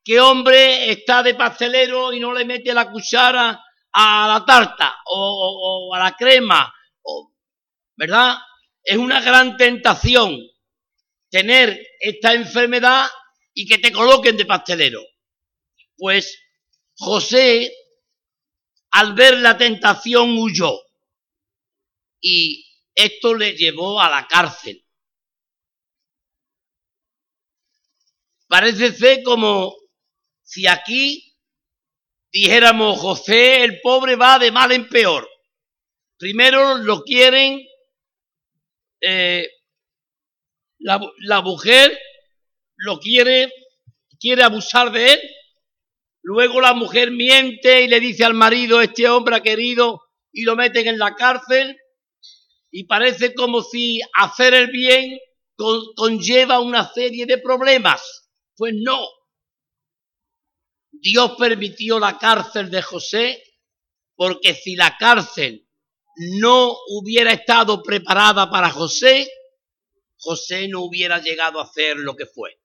¿qué 0.04 0.20
hombre 0.20 0.92
está 0.92 1.24
de 1.24 1.36
pastelero 1.36 2.14
y 2.14 2.20
no 2.20 2.34
le 2.34 2.46
mete 2.46 2.74
la 2.74 2.92
cuchara 2.92 3.64
a 3.92 4.28
la 4.28 4.46
tarta 4.46 4.98
o, 5.06 5.92
a 5.94 6.00
la 6.00 6.16
crema? 6.16 6.74
¿Verdad? 7.96 8.38
Es 8.84 8.98
una 8.98 9.22
gran 9.22 9.58
tentación 9.58 10.40
tener 11.38 11.80
esta 12.00 12.34
enfermedad 12.34 13.08
y 13.54 13.68
que 13.68 13.78
te 13.78 13.92
coloquen 13.92 14.36
de 14.38 14.46
pastelero. 14.48 15.04
Pues 15.96 16.36
José, 16.96 17.72
al 18.90 19.14
ver 19.14 19.38
la 19.38 19.56
tentación, 19.56 20.36
huyó. 20.36 20.80
Y 22.20 22.66
esto 22.96 23.36
le 23.36 23.54
llevó 23.54 24.02
a 24.02 24.10
la 24.10 24.26
cárcel. 24.28 24.84
Parece 28.48 28.92
ser 28.92 29.22
como 29.22 29.76
si 30.42 30.66
aquí 30.66 31.36
dijéramos, 32.32 33.00
José, 33.00 33.64
el 33.64 33.80
pobre 33.82 34.16
va 34.16 34.40
de 34.40 34.52
mal 34.52 34.72
en 34.72 34.90
peor. 34.90 35.30
Primero 36.18 36.80
lo 36.80 37.04
quieren, 37.04 37.62
eh, 39.02 39.48
la, 40.88 41.00
la 41.20 41.42
mujer 41.42 41.98
lo 42.78 43.00
quiere, 43.00 43.52
quiere 44.20 44.44
abusar 44.44 44.92
de 44.92 45.14
él 45.14 45.20
Luego 46.30 46.60
la 46.60 46.74
mujer 46.74 47.12
miente 47.12 47.84
y 47.84 47.88
le 47.88 48.02
dice 48.02 48.26
al 48.26 48.34
marido, 48.34 48.82
este 48.82 49.08
hombre 49.08 49.38
ha 49.38 49.42
querido, 49.42 50.02
y 50.34 50.44
lo 50.44 50.58
meten 50.58 50.86
en 50.86 51.00
la 51.00 51.16
cárcel. 51.16 51.78
Y 52.70 52.84
parece 52.84 53.34
como 53.34 53.62
si 53.62 54.02
hacer 54.14 54.54
el 54.54 54.68
bien 54.68 55.18
conlleva 55.96 56.60
una 56.60 56.92
serie 56.92 57.26
de 57.26 57.38
problemas. 57.38 58.30
Pues 58.58 58.74
no. 58.76 59.08
Dios 60.92 61.36
permitió 61.40 61.98
la 61.98 62.18
cárcel 62.18 62.70
de 62.70 62.82
José 62.82 63.42
porque 64.18 64.54
si 64.54 64.76
la 64.76 64.98
cárcel 64.98 65.66
no 66.42 66.76
hubiera 66.90 67.32
estado 67.32 67.82
preparada 67.82 68.50
para 68.50 68.70
José, 68.70 69.32
José 70.20 70.68
no 70.68 70.82
hubiera 70.82 71.20
llegado 71.22 71.60
a 71.60 71.64
hacer 71.64 71.98
lo 71.98 72.16
que 72.16 72.26
fue. 72.26 72.60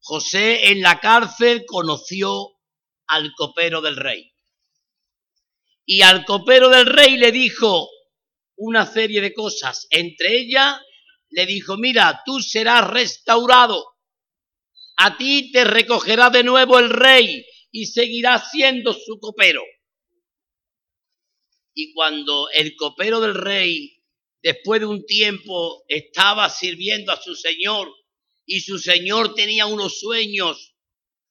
José 0.00 0.68
en 0.70 0.82
la 0.82 1.00
cárcel 1.00 1.64
conoció 1.66 2.58
al 3.06 3.32
copero 3.34 3.80
del 3.80 3.96
rey. 3.96 4.34
Y 5.86 6.02
al 6.02 6.24
copero 6.24 6.68
del 6.68 6.86
rey 6.86 7.16
le 7.16 7.32
dijo 7.32 7.88
una 8.56 8.86
serie 8.86 9.20
de 9.20 9.32
cosas. 9.32 9.86
Entre 9.90 10.36
ellas 10.36 10.78
le 11.30 11.46
dijo, 11.46 11.76
mira, 11.76 12.22
tú 12.24 12.40
serás 12.40 12.88
restaurado. 12.88 13.94
A 14.96 15.16
ti 15.16 15.50
te 15.52 15.64
recogerá 15.64 16.30
de 16.30 16.44
nuevo 16.44 16.78
el 16.78 16.90
rey 16.90 17.44
y 17.70 17.86
seguirás 17.86 18.50
siendo 18.50 18.92
su 18.92 19.18
copero. 19.18 19.62
Y 21.74 21.92
cuando 21.92 22.48
el 22.50 22.76
copero 22.76 23.20
del 23.20 23.34
rey, 23.34 23.93
después 24.44 24.78
de 24.78 24.86
un 24.86 25.06
tiempo, 25.06 25.84
estaba 25.88 26.50
sirviendo 26.50 27.10
a 27.12 27.20
su 27.20 27.34
señor 27.34 27.90
y 28.44 28.60
su 28.60 28.78
señor 28.78 29.34
tenía 29.34 29.64
unos 29.64 29.98
sueños 29.98 30.74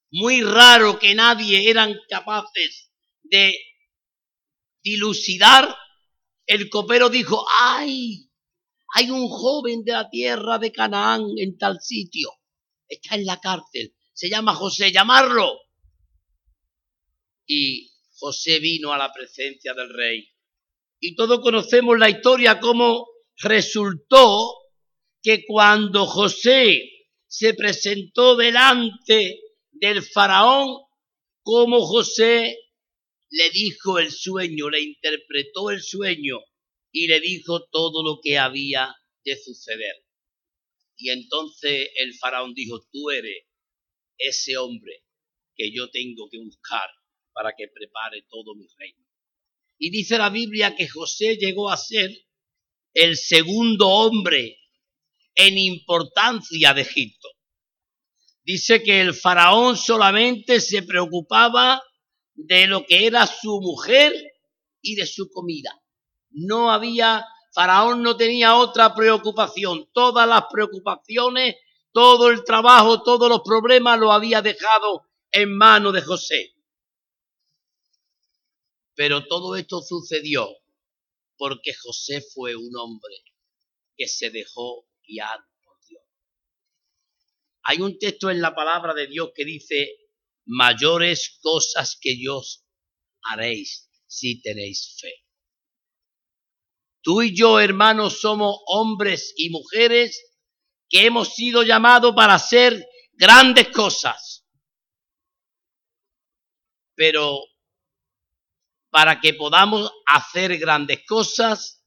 muy 0.10 0.42
raros 0.42 0.98
que 0.98 1.14
nadie 1.14 1.70
eran 1.70 1.96
capaces 2.10 2.92
de 3.22 3.56
dilucidar, 4.84 5.76
el 6.48 6.70
copero 6.72 7.10
dijo, 7.10 7.46
ay, 7.60 8.32
hay 8.96 9.12
un 9.12 9.30
joven 9.30 9.84
de 9.84 9.92
la 9.92 10.10
tierra 10.10 10.58
de 10.58 10.72
Canaán 10.72 11.24
en 11.38 11.56
tal 11.60 11.80
sitio, 11.82 12.32
está 12.88 13.14
en 13.14 13.26
la 13.28 13.40
cárcel, 13.40 13.94
se 14.12 14.28
llama 14.28 14.56
José, 14.56 14.92
llamarlo. 14.92 15.60
Y 17.46 17.92
José 18.16 18.60
vino 18.60 18.92
a 18.92 18.98
la 18.98 19.14
presencia 19.14 19.76
del 19.76 19.94
rey. 19.94 20.33
Y 21.06 21.16
todos 21.16 21.42
conocemos 21.42 22.00
la 22.00 22.10
historia, 22.10 22.62
cómo 22.62 23.10
resultó 23.36 24.54
que 25.22 25.44
cuando 25.46 26.06
José 26.06 26.82
se 27.28 27.54
presentó 27.56 28.38
delante 28.38 29.42
del 29.74 30.02
faraón 30.02 30.78
como 31.42 31.86
José 31.86 32.58
le 33.32 33.50
dijo 33.50 34.00
el 34.00 34.14
sueño, 34.14 34.70
le 34.70 34.80
interpretó 34.80 35.72
el 35.72 35.82
sueño 35.82 36.40
y 36.90 37.08
le 37.08 37.20
dijo 37.20 37.66
todo 37.66 38.02
lo 38.02 38.22
que 38.24 38.38
había 38.38 38.96
de 39.26 39.36
suceder. 39.36 40.06
Y 40.96 41.10
entonces 41.10 41.90
el 41.98 42.14
faraón 42.14 42.54
dijo, 42.54 42.80
tú 42.94 43.12
eres 43.12 43.44
ese 44.18 44.56
hombre 44.56 45.04
que 45.54 45.70
yo 45.70 45.90
tengo 45.90 46.30
que 46.30 46.38
buscar 46.38 46.90
para 47.34 47.52
que 47.58 47.68
prepare 47.68 48.26
todo 48.30 48.56
mi 48.56 48.68
reino. 48.78 49.03
Y 49.78 49.90
dice 49.90 50.18
la 50.18 50.30
Biblia 50.30 50.76
que 50.76 50.88
José 50.88 51.38
llegó 51.38 51.70
a 51.70 51.78
ser 51.78 52.12
el 52.94 53.18
segundo 53.18 53.90
hombre 53.90 54.58
en 55.36 55.58
importancia 55.58 56.74
de 56.74 56.82
Egipto. 56.82 57.28
Dice 58.44 58.84
que 58.84 59.02
el 59.02 59.14
faraón 59.14 59.78
solamente 59.78 60.60
se 60.60 60.84
preocupaba 60.84 61.82
de 62.34 62.68
lo 62.68 62.86
que 62.86 63.06
era 63.08 63.26
su 63.26 63.62
mujer 63.62 64.14
y 64.82 64.96
de 64.96 65.06
su 65.06 65.30
comida. 65.30 65.82
No 66.30 66.72
había, 66.72 67.26
faraón 67.54 68.04
no 68.04 68.18
tenía 68.18 68.56
otra 68.56 68.94
preocupación. 68.94 69.90
Todas 69.94 70.28
las 70.28 70.44
preocupaciones, 70.52 71.56
todo 71.92 72.30
el 72.30 72.44
trabajo, 72.44 73.02
todos 73.02 73.30
los 73.30 73.42
problemas 73.42 74.00
lo 74.00 74.12
había 74.12 74.42
dejado 74.42 75.08
en 75.32 75.56
manos 75.56 75.94
de 75.94 76.02
José. 76.02 76.53
Pero 78.96 79.26
todo 79.28 79.56
esto 79.56 79.82
sucedió 79.82 80.48
porque 81.38 81.74
José 81.74 82.22
fue 82.34 82.56
un 82.56 82.76
hombre 82.78 83.16
que 83.96 84.08
se 84.08 84.30
dejó 84.30 84.88
guiar 85.08 85.40
por 85.64 85.78
Dios. 85.88 86.04
Hay 87.64 87.82
un 87.82 87.98
texto 87.98 88.30
en 88.30 88.42
la 88.42 88.56
palabra 88.56 88.94
de 88.94 89.08
Dios 89.08 89.32
que 89.36 89.46
dice, 89.46 89.90
mayores 90.46 91.40
cosas 91.42 91.98
que 92.00 92.22
yo 92.22 92.42
haréis 93.24 93.90
si 94.08 94.42
tenéis 94.42 94.98
fe. 95.00 95.14
Tú 97.02 97.22
y 97.22 97.36
yo, 97.36 97.60
hermanos, 97.60 98.22
somos 98.22 98.58
hombres 98.68 99.34
y 99.36 99.50
mujeres 99.50 100.34
que 100.88 101.06
hemos 101.06 101.34
sido 101.34 101.64
llamados 101.64 102.16
para 102.16 102.36
hacer 102.36 102.88
grandes 103.14 103.70
cosas. 103.70 104.46
Pero 106.96 107.42
para 108.94 109.20
que 109.20 109.34
podamos 109.34 109.92
hacer 110.06 110.56
grandes 110.60 111.04
cosas, 111.08 111.84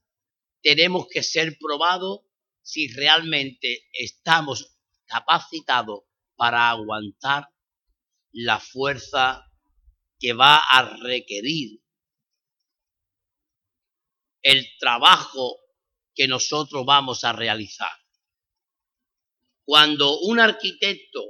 tenemos 0.60 1.06
que 1.08 1.22
ser 1.22 1.56
probados 1.56 2.22
si 2.62 2.88
realmente 2.88 3.86
estamos 3.92 4.76
capacitados 5.04 6.00
para 6.34 6.68
aguantar 6.68 7.48
la 8.32 8.58
fuerza 8.58 9.48
que 10.18 10.32
va 10.32 10.56
a 10.56 10.96
requerir 10.96 11.80
el 14.42 14.66
trabajo 14.80 15.60
que 16.12 16.26
nosotros 16.26 16.84
vamos 16.84 17.22
a 17.22 17.32
realizar. 17.32 17.96
Cuando 19.64 20.18
un 20.22 20.40
arquitecto 20.40 21.22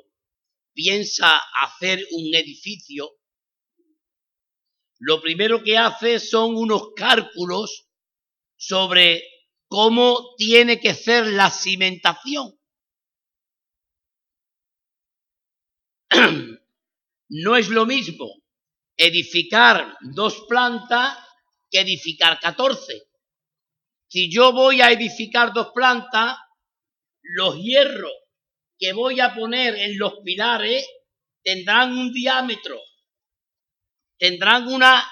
piensa 0.73 1.39
hacer 1.61 2.03
un 2.13 2.35
edificio, 2.35 3.11
lo 4.99 5.21
primero 5.21 5.63
que 5.63 5.77
hace 5.77 6.19
son 6.19 6.57
unos 6.57 6.93
cálculos 6.95 7.87
sobre 8.57 9.23
cómo 9.69 10.35
tiene 10.37 10.81
que 10.81 10.95
ser 10.95 11.27
la 11.27 11.51
cimentación. 11.51 12.59
No 17.29 17.57
es 17.57 17.71
lo 17.71 17.87
mismo 17.87 18.33
edificar 18.97 19.97
dos 20.01 20.45
plantas 20.49 21.19
que 21.69 21.81
edificar 21.81 22.39
catorce. 22.39 23.03
Si 24.09 24.33
yo 24.33 24.53
voy 24.53 24.81
a 24.81 24.93
edificar 24.93 25.53
dos 25.53 25.73
plantas, 25.75 26.39
los 27.23 27.57
hierros 27.57 28.13
que 28.79 28.93
voy 28.93 29.19
a 29.19 29.35
poner 29.35 29.75
en 29.75 29.99
los 29.99 30.21
pilares 30.25 30.89
tendrán 31.43 31.99
un 31.99 32.13
diámetro, 32.13 32.79
tendrán 34.19 34.69
una 34.69 35.05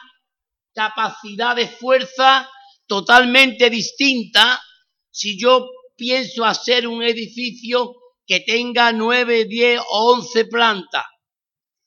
capacidad 0.73 1.57
de 1.57 1.69
fuerza 1.69 2.49
totalmente 2.87 3.71
distinta 3.71 4.63
si 5.11 5.39
yo 5.39 5.69
pienso 5.97 6.45
hacer 6.45 6.87
un 6.89 7.03
edificio 7.03 7.95
que 8.27 8.41
tenga 8.41 8.93
nueve, 8.93 9.45
diez 9.45 9.81
o 9.81 10.13
once 10.13 10.45
plantas. 10.47 11.05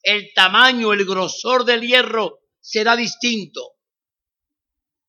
El 0.02 0.32
tamaño, 0.34 0.94
el 0.94 1.06
grosor 1.06 1.66
del 1.66 1.82
hierro 1.82 2.40
será 2.60 2.96
distinto. 2.96 3.74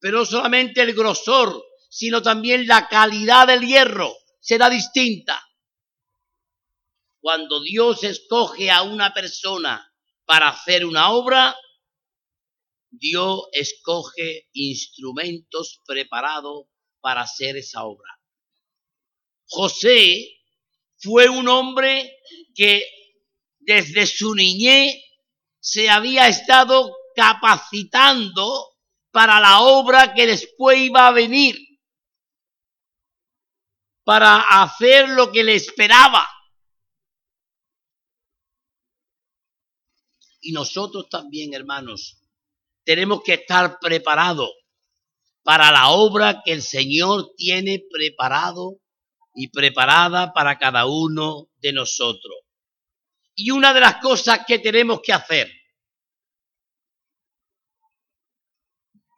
Pero 0.00 0.20
no 0.20 0.24
solamente 0.24 0.82
el 0.82 0.94
grosor, 0.94 1.62
sino 1.88 2.22
también 2.22 2.66
la 2.66 2.88
calidad 2.88 3.46
del 3.46 3.66
hierro 3.66 4.12
será 4.40 4.68
distinta. 4.70 5.42
Cuando 7.20 7.60
Dios 7.60 8.04
escoge 8.04 8.70
a 8.70 8.82
una 8.82 9.12
persona 9.12 9.92
para 10.24 10.48
hacer 10.48 10.84
una 10.84 11.10
obra, 11.10 11.56
Dios 12.90 13.48
escoge 13.52 14.48
instrumentos 14.52 15.80
preparados 15.86 16.66
para 17.00 17.22
hacer 17.22 17.56
esa 17.56 17.84
obra. 17.84 18.18
José 19.46 20.28
fue 20.98 21.28
un 21.28 21.48
hombre 21.48 22.18
que 22.54 22.84
desde 23.58 24.06
su 24.06 24.34
niñez 24.34 24.96
se 25.60 25.88
había 25.88 26.28
estado 26.28 26.94
capacitando 27.14 28.76
para 29.10 29.40
la 29.40 29.60
obra 29.60 30.14
que 30.14 30.26
después 30.26 30.78
iba 30.78 31.08
a 31.08 31.12
venir, 31.12 31.56
para 34.04 34.62
hacer 34.62 35.08
lo 35.10 35.30
que 35.32 35.44
le 35.44 35.54
esperaba. 35.54 36.26
Y 40.40 40.52
nosotros 40.52 41.08
también, 41.10 41.52
hermanos, 41.52 42.17
tenemos 42.88 43.20
que 43.22 43.34
estar 43.34 43.78
preparados 43.80 44.48
para 45.42 45.70
la 45.70 45.90
obra 45.90 46.40
que 46.42 46.52
el 46.52 46.62
Señor 46.62 47.34
tiene 47.36 47.84
preparado 47.92 48.80
y 49.34 49.48
preparada 49.48 50.32
para 50.32 50.58
cada 50.58 50.86
uno 50.86 51.50
de 51.58 51.74
nosotros. 51.74 52.34
Y 53.34 53.50
una 53.50 53.74
de 53.74 53.80
las 53.80 53.96
cosas 53.96 54.40
que 54.46 54.58
tenemos 54.58 55.02
que 55.02 55.12
hacer, 55.12 55.52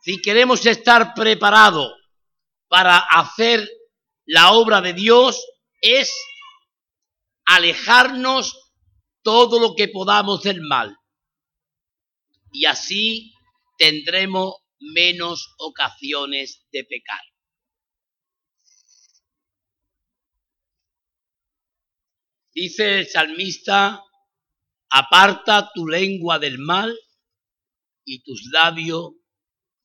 si 0.02 0.20
queremos 0.20 0.66
estar 0.66 1.14
preparados 1.14 1.94
para 2.66 2.98
hacer 2.98 3.70
la 4.26 4.50
obra 4.50 4.80
de 4.80 4.94
Dios, 4.94 5.46
es 5.80 6.12
alejarnos 7.44 8.72
todo 9.22 9.60
lo 9.60 9.76
que 9.76 9.86
podamos 9.86 10.42
del 10.42 10.60
mal. 10.60 10.96
Y 12.50 12.64
así 12.64 13.32
tendremos 13.80 14.56
menos 14.78 15.54
ocasiones 15.56 16.66
de 16.70 16.84
pecar. 16.84 17.22
Dice 22.52 22.98
el 22.98 23.08
salmista, 23.08 24.04
aparta 24.90 25.70
tu 25.72 25.86
lengua 25.86 26.38
del 26.38 26.58
mal 26.58 26.94
y 28.04 28.22
tus 28.22 28.50
labios 28.52 29.12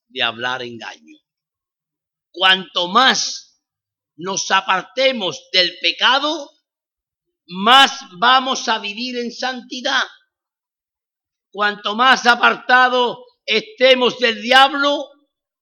de 0.09 0.23
hablar 0.23 0.61
engaño. 0.61 1.17
Cuanto 2.31 2.89
más 2.89 3.61
nos 4.17 4.51
apartemos 4.51 5.41
del 5.53 5.73
pecado, 5.81 6.49
más 7.47 8.01
vamos 8.19 8.67
a 8.67 8.79
vivir 8.79 9.17
en 9.19 9.31
santidad. 9.31 10.03
Cuanto 11.49 11.95
más 11.95 12.25
apartado 12.25 13.24
estemos 13.45 14.19
del 14.19 14.41
diablo, 14.41 15.09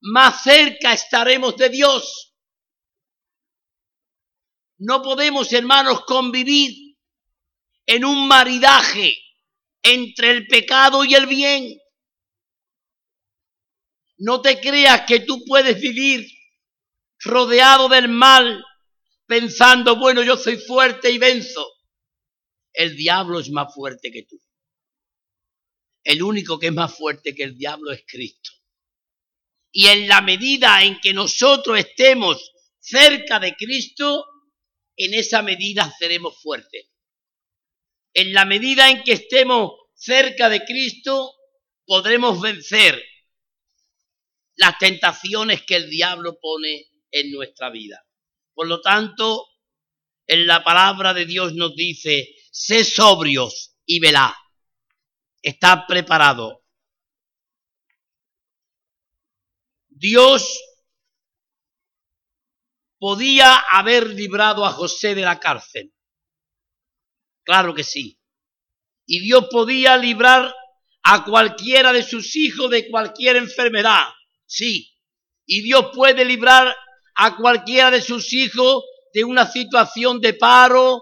más 0.01 0.43
cerca 0.43 0.93
estaremos 0.93 1.55
de 1.57 1.69
Dios. 1.69 2.33
No 4.77 5.01
podemos, 5.01 5.51
hermanos, 5.53 6.03
convivir 6.05 6.97
en 7.85 8.05
un 8.05 8.27
maridaje 8.27 9.15
entre 9.81 10.31
el 10.31 10.47
pecado 10.47 11.05
y 11.05 11.13
el 11.13 11.27
bien. 11.27 11.79
No 14.17 14.41
te 14.41 14.59
creas 14.59 15.01
que 15.05 15.21
tú 15.21 15.43
puedes 15.45 15.79
vivir 15.79 16.25
rodeado 17.19 17.89
del 17.89 18.09
mal 18.09 18.63
pensando, 19.25 19.97
bueno, 19.97 20.21
yo 20.23 20.37
soy 20.37 20.57
fuerte 20.57 21.11
y 21.11 21.17
venzo. 21.17 21.65
El 22.73 22.95
diablo 22.95 23.39
es 23.39 23.49
más 23.49 23.73
fuerte 23.73 24.11
que 24.11 24.23
tú. 24.23 24.37
El 26.03 26.21
único 26.21 26.59
que 26.59 26.67
es 26.67 26.73
más 26.73 26.95
fuerte 26.95 27.33
que 27.33 27.43
el 27.43 27.57
diablo 27.57 27.91
es 27.91 28.03
Cristo. 28.05 28.51
Y 29.71 29.87
en 29.87 30.07
la 30.07 30.21
medida 30.21 30.83
en 30.83 30.99
que 30.99 31.13
nosotros 31.13 31.79
estemos 31.79 32.51
cerca 32.79 33.39
de 33.39 33.55
Cristo, 33.55 34.25
en 34.95 35.13
esa 35.13 35.41
medida 35.41 35.91
seremos 35.97 36.39
fuertes. 36.41 36.89
En 38.13 38.33
la 38.33 38.45
medida 38.45 38.91
en 38.91 39.03
que 39.03 39.13
estemos 39.13 39.71
cerca 39.95 40.49
de 40.49 40.63
Cristo, 40.63 41.33
podremos 41.85 42.39
vencer 42.39 43.03
las 44.55 44.77
tentaciones 44.77 45.63
que 45.63 45.75
el 45.75 45.89
diablo 45.89 46.37
pone 46.39 46.87
en 47.09 47.31
nuestra 47.31 47.69
vida. 47.69 48.05
Por 48.53 48.67
lo 48.67 48.81
tanto, 48.81 49.47
en 50.27 50.45
la 50.45 50.63
palabra 50.63 51.13
de 51.13 51.25
Dios 51.25 51.53
nos 51.55 51.75
dice, 51.75 52.35
sé 52.51 52.83
sobrios 52.83 53.77
y 53.85 53.99
velá 53.99 54.37
está 55.43 55.85
preparado. 55.85 56.63
Dios 59.89 60.59
podía 62.97 63.57
haber 63.71 64.07
librado 64.07 64.65
a 64.65 64.71
José 64.71 65.13
de 65.13 65.21
la 65.21 65.39
cárcel. 65.39 65.93
Claro 67.43 67.75
que 67.75 67.83
sí. 67.83 68.19
Y 69.05 69.19
Dios 69.19 69.47
podía 69.51 69.97
librar 69.97 70.53
a 71.03 71.25
cualquiera 71.25 71.91
de 71.91 72.01
sus 72.01 72.35
hijos 72.37 72.69
de 72.71 72.89
cualquier 72.89 73.35
enfermedad. 73.35 74.07
Sí. 74.45 74.89
Y 75.45 75.61
Dios 75.61 75.91
puede 75.93 76.23
librar 76.23 76.73
a 77.15 77.35
cualquiera 77.35 77.91
de 77.91 78.01
sus 78.01 78.31
hijos 78.33 78.83
de 79.13 79.23
una 79.25 79.45
situación 79.45 80.21
de 80.21 80.33
paro, 80.33 81.01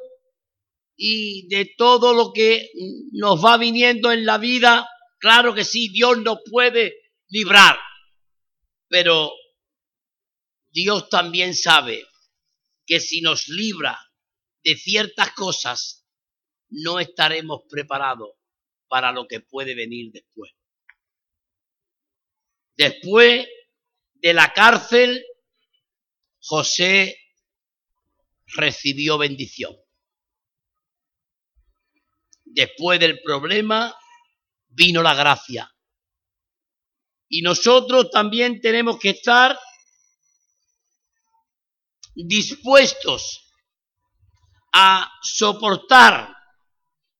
y 1.03 1.47
de 1.47 1.65
todo 1.65 2.13
lo 2.13 2.31
que 2.31 2.69
nos 3.13 3.43
va 3.43 3.57
viniendo 3.57 4.11
en 4.11 4.23
la 4.23 4.37
vida, 4.37 4.87
claro 5.17 5.55
que 5.55 5.65
sí, 5.65 5.89
Dios 5.89 6.19
nos 6.19 6.37
puede 6.47 6.93
librar, 7.27 7.75
pero 8.87 9.31
Dios 10.69 11.09
también 11.09 11.55
sabe 11.55 12.05
que 12.85 12.99
si 12.99 13.21
nos 13.21 13.47
libra 13.47 13.97
de 14.63 14.75
ciertas 14.75 15.31
cosas, 15.31 16.05
no 16.69 16.99
estaremos 16.99 17.61
preparados 17.67 18.35
para 18.87 19.11
lo 19.11 19.27
que 19.27 19.39
puede 19.39 19.73
venir 19.73 20.11
después. 20.11 20.51
Después 22.77 23.47
de 24.13 24.33
la 24.35 24.53
cárcel, 24.53 25.25
José 26.41 27.17
recibió 28.45 29.17
bendición. 29.17 29.75
Después 32.53 32.99
del 32.99 33.21
problema 33.21 33.95
vino 34.67 35.01
la 35.01 35.13
gracia. 35.13 35.71
Y 37.29 37.41
nosotros 37.41 38.09
también 38.11 38.59
tenemos 38.59 38.99
que 38.99 39.11
estar 39.11 39.57
dispuestos 42.13 43.47
a 44.73 45.09
soportar 45.21 46.35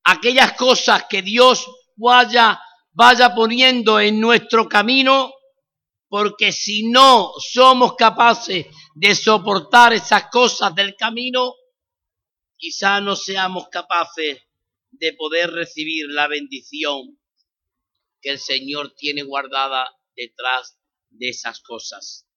aquellas 0.04 0.52
cosas 0.52 1.04
que 1.08 1.22
Dios 1.22 1.66
vaya, 1.96 2.60
vaya 2.92 3.34
poniendo 3.34 3.98
en 4.00 4.20
nuestro 4.20 4.68
camino, 4.68 5.32
porque 6.08 6.52
si 6.52 6.90
no 6.90 7.32
somos 7.38 7.94
capaces 7.94 8.66
de 8.94 9.14
soportar 9.14 9.94
esas 9.94 10.28
cosas 10.28 10.74
del 10.74 10.94
camino, 10.94 11.54
quizá 12.54 13.00
no 13.00 13.16
seamos 13.16 13.68
capaces 13.68 14.42
de 14.92 15.12
poder 15.14 15.50
recibir 15.50 16.06
la 16.08 16.28
bendición 16.28 17.18
que 18.20 18.30
el 18.30 18.38
Señor 18.38 18.94
tiene 18.94 19.22
guardada 19.22 19.86
detrás 20.14 20.78
de 21.10 21.30
esas 21.30 21.60
cosas. 21.60 22.28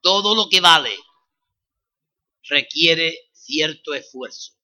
Todo 0.00 0.34
lo 0.34 0.48
que 0.48 0.60
vale 0.60 0.96
requiere 2.42 3.30
cierto 3.32 3.94
esfuerzo. 3.94 4.58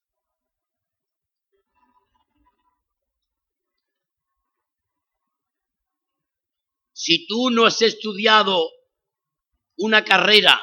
Si 6.92 7.27
tú 7.27 7.50
no 7.50 7.66
has 7.66 7.83
estudiado 7.83 8.70
una 9.77 10.05
carrera, 10.05 10.61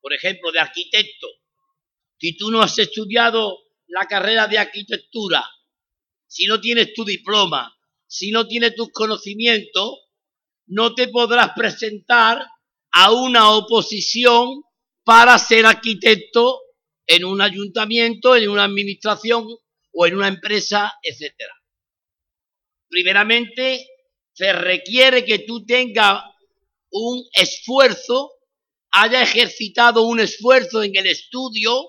por 0.00 0.12
ejemplo, 0.12 0.50
de 0.50 0.60
arquitecto, 0.60 1.28
si 2.20 2.36
tú 2.36 2.50
no 2.50 2.60
has 2.60 2.78
estudiado 2.78 3.56
la 3.86 4.04
carrera 4.04 4.46
de 4.46 4.58
arquitectura, 4.58 5.42
si 6.26 6.44
no 6.44 6.60
tienes 6.60 6.92
tu 6.92 7.02
diploma, 7.04 7.74
si 8.06 8.30
no 8.30 8.46
tienes 8.46 8.74
tus 8.74 8.90
conocimientos, 8.92 10.00
no 10.66 10.94
te 10.94 11.08
podrás 11.08 11.52
presentar 11.56 12.46
a 12.92 13.12
una 13.12 13.52
oposición 13.52 14.62
para 15.02 15.38
ser 15.38 15.64
arquitecto 15.64 16.60
en 17.06 17.24
un 17.24 17.40
ayuntamiento, 17.40 18.36
en 18.36 18.50
una 18.50 18.64
administración 18.64 19.46
o 19.92 20.06
en 20.06 20.14
una 20.14 20.28
empresa, 20.28 20.92
etcétera. 21.02 21.54
Primeramente, 22.88 23.88
se 24.34 24.52
requiere 24.52 25.24
que 25.24 25.40
tú 25.40 25.64
tengas 25.64 26.22
un 26.90 27.24
esfuerzo, 27.32 28.32
haya 28.90 29.22
ejercitado 29.22 30.02
un 30.02 30.20
esfuerzo 30.20 30.82
en 30.82 30.94
el 30.96 31.06
estudio 31.06 31.88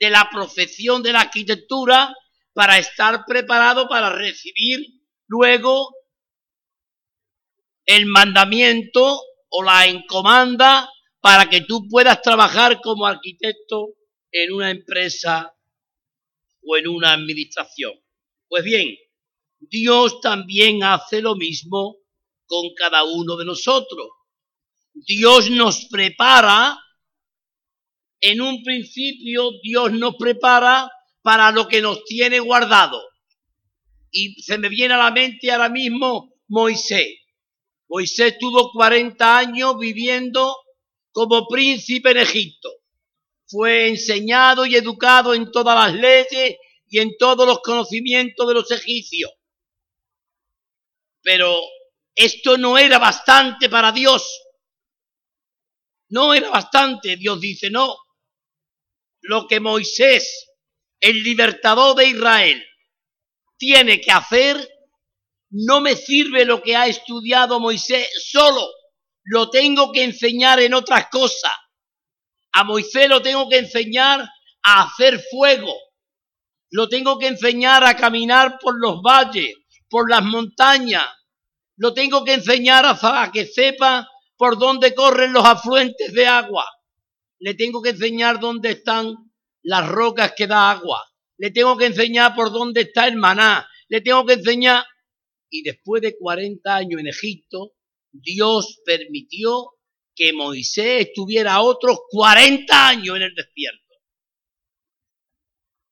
de 0.00 0.10
la 0.10 0.28
profesión 0.30 1.02
de 1.02 1.12
la 1.12 1.20
arquitectura 1.20 2.14
para 2.52 2.78
estar 2.78 3.24
preparado 3.26 3.88
para 3.88 4.10
recibir 4.10 4.80
luego 5.28 5.94
el 7.84 8.06
mandamiento 8.06 9.20
o 9.50 9.62
la 9.62 9.86
encomanda 9.86 10.90
para 11.20 11.48
que 11.48 11.60
tú 11.60 11.86
puedas 11.88 12.22
trabajar 12.22 12.80
como 12.80 13.06
arquitecto 13.06 13.88
en 14.32 14.52
una 14.52 14.70
empresa 14.70 15.54
o 16.62 16.76
en 16.76 16.88
una 16.88 17.12
administración. 17.12 17.92
Pues 18.48 18.64
bien, 18.64 18.96
Dios 19.58 20.20
también 20.20 20.82
hace 20.82 21.20
lo 21.20 21.36
mismo 21.36 21.98
con 22.46 22.74
cada 22.74 23.04
uno 23.04 23.36
de 23.36 23.44
nosotros. 23.44 24.08
Dios 24.92 25.50
nos 25.50 25.86
prepara, 25.86 26.78
en 28.20 28.40
un 28.40 28.62
principio 28.62 29.50
Dios 29.62 29.92
nos 29.92 30.16
prepara 30.16 30.90
para 31.22 31.50
lo 31.50 31.68
que 31.68 31.80
nos 31.80 32.04
tiene 32.04 32.38
guardado. 32.40 33.00
Y 34.10 34.42
se 34.42 34.58
me 34.58 34.68
viene 34.68 34.94
a 34.94 34.98
la 34.98 35.10
mente 35.10 35.50
ahora 35.50 35.68
mismo 35.68 36.34
Moisés. 36.48 37.18
Moisés 37.88 38.38
tuvo 38.38 38.70
40 38.72 39.38
años 39.38 39.78
viviendo 39.78 40.56
como 41.12 41.46
príncipe 41.48 42.10
en 42.10 42.18
Egipto. 42.18 42.70
Fue 43.46 43.88
enseñado 43.88 44.64
y 44.66 44.76
educado 44.76 45.34
en 45.34 45.50
todas 45.50 45.74
las 45.76 46.00
leyes 46.00 46.56
y 46.88 46.98
en 46.98 47.16
todos 47.18 47.46
los 47.46 47.60
conocimientos 47.60 48.46
de 48.46 48.54
los 48.54 48.70
egipcios. 48.70 49.32
Pero 51.22 51.60
esto 52.14 52.58
no 52.58 52.78
era 52.78 52.98
bastante 52.98 53.68
para 53.68 53.92
Dios. 53.92 54.42
No 56.10 56.34
era 56.34 56.50
bastante. 56.50 57.16
Dios 57.16 57.40
dice, 57.40 57.70
no. 57.70 57.96
Lo 59.22 59.46
que 59.46 59.60
Moisés 59.60 60.50
el 61.00 61.22
libertador 61.22 61.96
de 61.96 62.08
Israel 62.08 62.62
tiene 63.56 64.00
que 64.00 64.12
hacer, 64.12 64.68
no 65.50 65.80
me 65.80 65.96
sirve 65.96 66.44
lo 66.44 66.62
que 66.62 66.76
ha 66.76 66.86
estudiado 66.86 67.58
Moisés 67.58 68.08
solo, 68.30 68.68
lo 69.24 69.50
tengo 69.50 69.92
que 69.92 70.04
enseñar 70.04 70.60
en 70.60 70.74
otras 70.74 71.08
cosas. 71.10 71.52
A 72.52 72.64
Moisés 72.64 73.08
lo 73.08 73.22
tengo 73.22 73.48
que 73.48 73.58
enseñar 73.58 74.28
a 74.62 74.82
hacer 74.82 75.22
fuego, 75.30 75.74
lo 76.70 76.88
tengo 76.88 77.18
que 77.18 77.28
enseñar 77.28 77.84
a 77.84 77.96
caminar 77.96 78.58
por 78.60 78.78
los 78.78 79.00
valles, 79.02 79.54
por 79.88 80.10
las 80.10 80.22
montañas, 80.22 81.06
lo 81.76 81.94
tengo 81.94 82.24
que 82.24 82.34
enseñar 82.34 82.84
a, 82.86 83.30
que 83.32 83.46
sepa 83.46 84.08
por 84.36 84.58
dónde 84.58 84.94
corren 84.94 85.32
los 85.32 85.44
afluentes 85.44 86.12
de 86.12 86.26
agua, 86.26 86.70
le 87.40 87.54
tengo 87.54 87.82
que 87.82 87.90
enseñar 87.90 88.38
dónde 88.38 88.70
están 88.70 89.32
las 89.62 89.88
rocas 89.88 90.34
que 90.36 90.46
da 90.46 90.70
agua. 90.70 91.02
Le 91.38 91.50
tengo 91.50 91.76
que 91.76 91.86
enseñar 91.86 92.34
por 92.34 92.52
dónde 92.52 92.82
está 92.82 93.08
el 93.08 93.16
maná. 93.16 93.66
Le 93.88 94.02
tengo 94.02 94.24
que 94.26 94.34
enseñar. 94.34 94.84
Y 95.48 95.62
después 95.62 96.02
de 96.02 96.16
40 96.16 96.76
años 96.76 97.00
en 97.00 97.08
Egipto, 97.08 97.72
Dios 98.12 98.80
permitió 98.84 99.70
que 100.14 100.32
Moisés 100.34 101.08
estuviera 101.08 101.62
otros 101.62 102.00
40 102.10 102.88
años 102.88 103.16
en 103.16 103.22
el 103.22 103.34
desierto. 103.34 103.94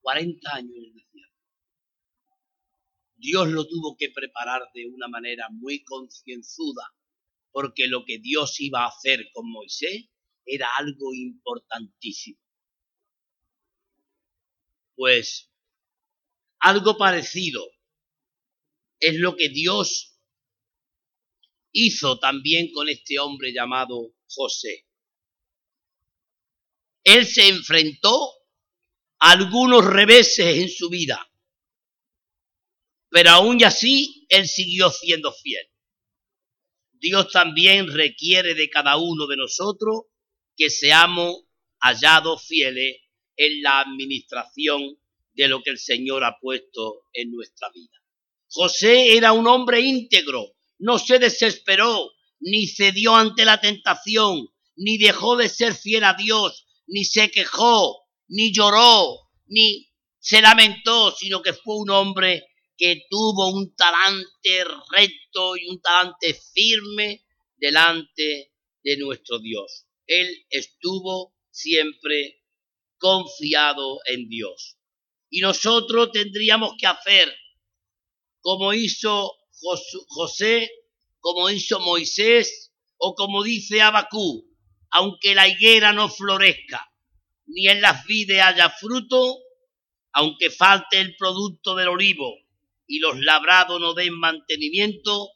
40 0.02 0.54
años 0.54 0.76
en 0.76 0.84
el 0.84 0.94
desierto. 0.94 1.34
Dios 3.16 3.48
lo 3.48 3.66
tuvo 3.66 3.96
que 3.98 4.10
preparar 4.10 4.62
de 4.74 4.86
una 4.86 5.08
manera 5.08 5.48
muy 5.50 5.82
concienzuda, 5.82 6.92
porque 7.50 7.88
lo 7.88 8.04
que 8.04 8.18
Dios 8.18 8.60
iba 8.60 8.84
a 8.84 8.88
hacer 8.88 9.28
con 9.32 9.50
Moisés 9.50 10.10
era 10.48 10.68
algo 10.76 11.14
importantísimo. 11.14 12.40
Pues 14.96 15.52
algo 16.60 16.96
parecido 16.96 17.64
es 18.98 19.14
lo 19.16 19.36
que 19.36 19.48
Dios 19.50 20.18
hizo 21.72 22.18
también 22.18 22.72
con 22.72 22.88
este 22.88 23.18
hombre 23.18 23.52
llamado 23.52 24.14
José. 24.28 24.86
Él 27.04 27.26
se 27.26 27.48
enfrentó 27.48 28.32
a 29.20 29.32
algunos 29.32 29.84
reveses 29.84 30.56
en 30.58 30.68
su 30.68 30.88
vida, 30.88 31.30
pero 33.10 33.30
aún 33.30 33.62
así 33.64 34.26
él 34.28 34.48
siguió 34.48 34.90
siendo 34.90 35.32
fiel. 35.32 35.66
Dios 36.92 37.30
también 37.30 37.92
requiere 37.92 38.54
de 38.54 38.68
cada 38.68 38.96
uno 38.96 39.26
de 39.26 39.36
nosotros 39.36 40.06
que 40.58 40.68
seamos 40.68 41.44
hallados 41.80 42.44
fieles 42.46 42.96
en 43.36 43.62
la 43.62 43.80
administración 43.80 44.98
de 45.32 45.48
lo 45.48 45.62
que 45.62 45.70
el 45.70 45.78
Señor 45.78 46.24
ha 46.24 46.36
puesto 46.40 47.02
en 47.12 47.30
nuestra 47.30 47.70
vida. 47.70 47.96
José 48.50 49.16
era 49.16 49.32
un 49.32 49.46
hombre 49.46 49.80
íntegro, 49.80 50.56
no 50.78 50.98
se 50.98 51.20
desesperó, 51.20 52.10
ni 52.40 52.66
cedió 52.66 53.14
ante 53.14 53.44
la 53.44 53.60
tentación, 53.60 54.48
ni 54.76 54.98
dejó 54.98 55.36
de 55.36 55.48
ser 55.48 55.74
fiel 55.74 56.04
a 56.04 56.14
Dios, 56.14 56.66
ni 56.86 57.04
se 57.04 57.30
quejó, 57.30 58.08
ni 58.26 58.52
lloró, 58.52 59.30
ni 59.46 59.88
se 60.18 60.40
lamentó, 60.40 61.12
sino 61.12 61.40
que 61.40 61.52
fue 61.52 61.76
un 61.76 61.90
hombre 61.90 62.48
que 62.76 63.02
tuvo 63.08 63.52
un 63.52 63.74
talante 63.74 64.64
recto 64.90 65.56
y 65.56 65.68
un 65.68 65.80
talante 65.80 66.34
firme 66.34 67.24
delante 67.56 68.52
de 68.82 68.96
nuestro 68.96 69.38
Dios. 69.38 69.87
Él 70.08 70.46
estuvo 70.50 71.36
siempre 71.50 72.42
confiado 72.96 74.00
en 74.06 74.28
Dios. 74.28 74.78
Y 75.30 75.40
nosotros 75.40 76.10
tendríamos 76.12 76.72
que 76.78 76.86
hacer 76.86 77.32
como 78.40 78.72
hizo 78.72 79.32
José, 80.08 80.70
como 81.20 81.50
hizo 81.50 81.78
Moisés 81.80 82.72
o 82.96 83.14
como 83.14 83.42
dice 83.42 83.82
Abacú, 83.82 84.48
aunque 84.90 85.34
la 85.34 85.46
higuera 85.46 85.92
no 85.92 86.08
florezca, 86.08 86.90
ni 87.46 87.68
en 87.68 87.80
las 87.82 88.06
vides 88.06 88.40
haya 88.40 88.70
fruto, 88.70 89.38
aunque 90.12 90.50
falte 90.50 91.00
el 91.00 91.14
producto 91.16 91.74
del 91.74 91.88
olivo 91.88 92.34
y 92.86 93.00
los 93.00 93.20
labrados 93.20 93.78
no 93.80 93.92
den 93.92 94.18
mantenimiento, 94.18 95.28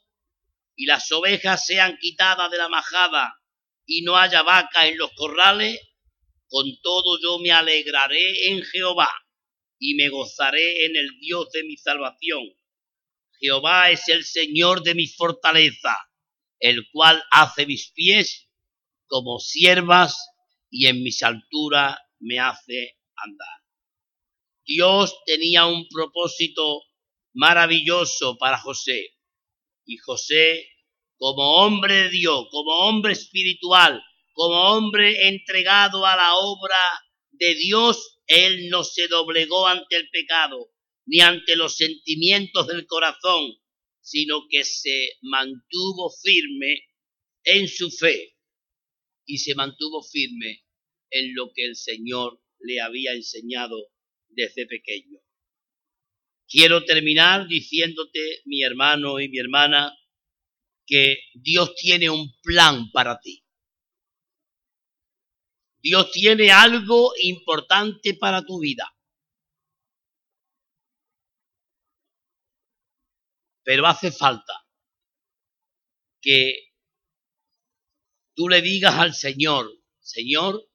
y 0.75 0.87
las 0.87 1.11
ovejas 1.11 1.67
sean 1.67 1.97
quitadas 2.01 2.49
de 2.49 2.57
la 2.57 2.67
majada 2.67 3.42
y 3.85 4.01
no 4.01 4.17
haya 4.17 4.43
vaca 4.43 4.87
en 4.87 4.97
los 4.97 5.11
corrales, 5.13 5.79
con 6.47 6.65
todo 6.81 7.19
yo 7.21 7.39
me 7.39 7.51
alegraré 7.51 8.49
en 8.49 8.63
Jehová 8.63 9.11
y 9.79 9.95
me 9.95 10.09
gozaré 10.09 10.85
en 10.85 10.95
el 10.95 11.19
Dios 11.19 11.49
de 11.51 11.63
mi 11.63 11.77
salvación. 11.77 12.43
Jehová 13.39 13.91
es 13.91 14.07
el 14.07 14.23
Señor 14.23 14.83
de 14.83 14.95
mi 14.95 15.07
fortaleza, 15.07 15.97
el 16.59 16.89
cual 16.91 17.21
hace 17.31 17.65
mis 17.65 17.91
pies 17.91 18.49
como 19.07 19.39
siervas 19.39 20.15
y 20.69 20.87
en 20.87 21.03
mis 21.03 21.21
alturas 21.23 21.97
me 22.19 22.39
hace 22.39 22.97
andar. 23.15 23.63
Dios 24.65 25.15
tenía 25.25 25.65
un 25.65 25.87
propósito 25.89 26.81
maravilloso 27.33 28.37
para 28.37 28.57
José 28.57 29.09
y 29.85 29.97
José 29.97 30.67
como 31.23 31.63
hombre 31.63 31.93
de 31.93 32.09
Dios, 32.09 32.47
como 32.51 32.79
hombre 32.79 33.13
espiritual, 33.13 34.03
como 34.33 34.55
hombre 34.73 35.29
entregado 35.29 36.05
a 36.05 36.17
la 36.17 36.35
obra 36.35 36.75
de 37.31 37.55
Dios, 37.55 38.19
él 38.27 38.67
no 38.69 38.83
se 38.83 39.07
doblegó 39.07 39.65
ante 39.65 39.95
el 39.95 40.09
pecado, 40.09 40.73
ni 41.05 41.21
ante 41.21 41.55
los 41.55 41.77
sentimientos 41.77 42.67
del 42.67 42.85
corazón, 42.87 43.55
sino 44.01 44.49
que 44.49 44.65
se 44.65 45.11
mantuvo 45.21 46.11
firme 46.11 46.89
en 47.45 47.69
su 47.69 47.89
fe 47.89 48.35
y 49.25 49.37
se 49.37 49.55
mantuvo 49.55 50.03
firme 50.03 50.65
en 51.09 51.33
lo 51.35 51.53
que 51.53 51.63
el 51.63 51.77
Señor 51.77 52.41
le 52.59 52.81
había 52.81 53.13
enseñado 53.13 53.77
desde 54.27 54.65
pequeño. 54.65 55.19
Quiero 56.49 56.83
terminar 56.83 57.47
diciéndote, 57.47 58.41
mi 58.43 58.61
hermano 58.61 59.21
y 59.21 59.29
mi 59.29 59.37
hermana, 59.37 59.97
que 60.85 61.17
Dios 61.33 61.75
tiene 61.75 62.09
un 62.09 62.33
plan 62.41 62.91
para 62.91 63.19
ti. 63.19 63.43
Dios 65.81 66.11
tiene 66.11 66.51
algo 66.51 67.11
importante 67.21 68.13
para 68.13 68.41
tu 68.43 68.59
vida. 68.59 68.89
Pero 73.63 73.85
hace 73.87 74.11
falta 74.11 74.53
que 76.21 76.73
tú 78.33 78.47
le 78.49 78.61
digas 78.61 78.95
al 78.95 79.13
Señor, 79.13 79.69
Señor, 79.99 80.69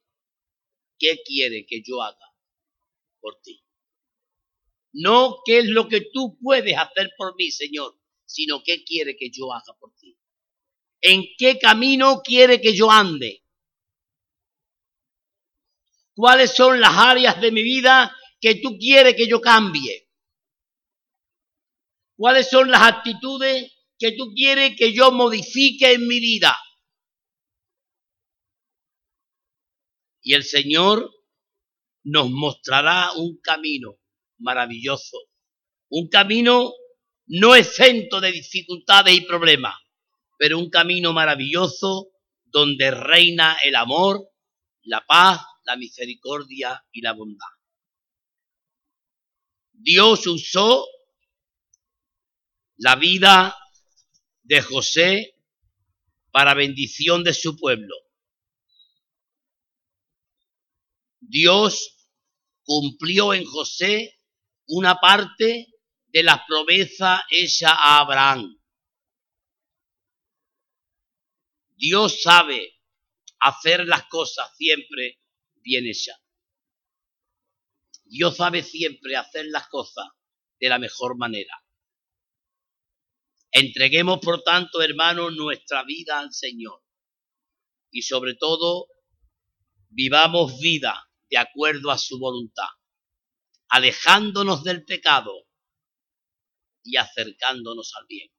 ¿qué 0.99 1.18
quiere 1.25 1.66
que 1.66 1.83
yo 1.83 2.03
haga 2.03 2.35
por 3.21 3.40
ti? 3.42 3.64
No 4.92 5.38
qué 5.44 5.59
es 5.59 5.66
lo 5.66 5.88
que 5.88 6.09
tú 6.12 6.38
puedes 6.42 6.77
hacer 6.77 7.11
por 7.16 7.35
mí, 7.37 7.51
Señor, 7.51 7.99
sino 8.27 8.62
qué 8.62 8.85
quiere 8.85 9.16
que 9.16 9.31
yo 9.31 9.53
haga 9.53 9.75
por 9.79 9.94
ti. 9.97 9.97
¿En 11.00 11.24
qué 11.37 11.58
camino 11.58 12.20
quiere 12.22 12.61
que 12.61 12.74
yo 12.74 12.90
ande? 12.90 13.44
¿Cuáles 16.14 16.54
son 16.54 16.80
las 16.80 16.96
áreas 16.96 17.40
de 17.40 17.52
mi 17.52 17.62
vida 17.62 18.14
que 18.40 18.56
tú 18.56 18.76
quieres 18.78 19.14
que 19.14 19.28
yo 19.28 19.40
cambie? 19.40 20.08
¿Cuáles 22.16 22.50
son 22.50 22.70
las 22.70 22.82
actitudes 22.82 23.72
que 23.96 24.12
tú 24.12 24.32
quieres 24.34 24.76
que 24.76 24.92
yo 24.92 25.12
modifique 25.12 25.92
en 25.92 26.08
mi 26.08 26.18
vida? 26.18 26.56
Y 30.20 30.34
el 30.34 30.42
Señor 30.42 31.14
nos 32.02 32.30
mostrará 32.30 33.12
un 33.12 33.38
camino 33.40 33.98
maravilloso, 34.38 35.16
un 35.90 36.08
camino 36.08 36.72
no 37.26 37.54
exento 37.54 38.20
de 38.20 38.32
dificultades 38.32 39.14
y 39.14 39.20
problemas, 39.20 39.76
pero 40.38 40.59
un 40.59 40.70
camino 40.70 41.12
maravilloso 41.12 42.11
donde 42.44 42.90
reina 42.90 43.59
el 43.64 43.74
amor, 43.74 44.31
la 44.83 45.05
paz, 45.07 45.40
la 45.64 45.77
misericordia 45.77 46.83
y 46.92 47.03
la 47.03 47.12
bondad. 47.12 47.46
Dios 49.72 50.27
usó 50.27 50.87
la 52.77 52.96
vida 52.96 53.57
de 54.42 54.62
José 54.62 55.35
para 56.31 56.55
bendición 56.55 57.22
de 57.24 57.35
su 57.35 57.57
pueblo. 57.57 57.94
Dios 61.20 61.96
cumplió 62.62 63.35
en 63.35 63.44
José 63.44 64.20
una 64.66 65.01
parte 65.01 65.66
de 66.07 66.22
la 66.22 66.44
promesa 66.46 67.24
hecha 67.31 67.70
a 67.70 68.01
Abraham. 68.01 68.58
Dios 71.79 72.23
sabe 72.23 72.75
hacer 73.38 73.87
las 73.87 74.05
cosas 74.09 74.51
siempre 74.57 75.21
bien 75.62 75.87
hechas. 75.87 76.21
Dios 78.05 78.37
sabe 78.37 78.64
siempre 78.64 79.17
hacer 79.17 79.47
las 79.47 79.69
cosas 79.69 80.09
de 80.59 80.69
la 80.69 80.81
mejor 80.81 81.17
manera. 81.17 81.55
Entreguemos, 83.53 84.19
por 84.19 84.43
tanto, 84.43 84.83
hermanos, 84.83 85.35
nuestra 85.37 85.85
vida 85.85 86.19
al 86.19 86.33
Señor. 86.33 86.83
Y 87.93 88.03
sobre 88.03 88.35
todo, 88.35 88.88
vivamos 89.88 90.59
vida 90.59 91.09
de 91.31 91.38
acuerdo 91.38 91.93
a 91.93 91.99
su 91.99 92.19
voluntad, 92.19 92.69
alejándonos 93.69 94.64
del 94.64 94.85
pecado 94.85 95.47
y 96.83 96.97
acercándonos 96.97 97.95
al 97.95 98.07
bien. 98.07 98.31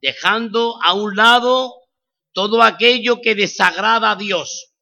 Dejando 0.00 0.80
a 0.82 0.94
un 0.94 1.16
lado 1.16 1.74
todo 2.32 2.62
aquello 2.62 3.20
que 3.22 3.34
desagrada 3.34 4.12
a 4.12 4.16
Dios 4.16 4.74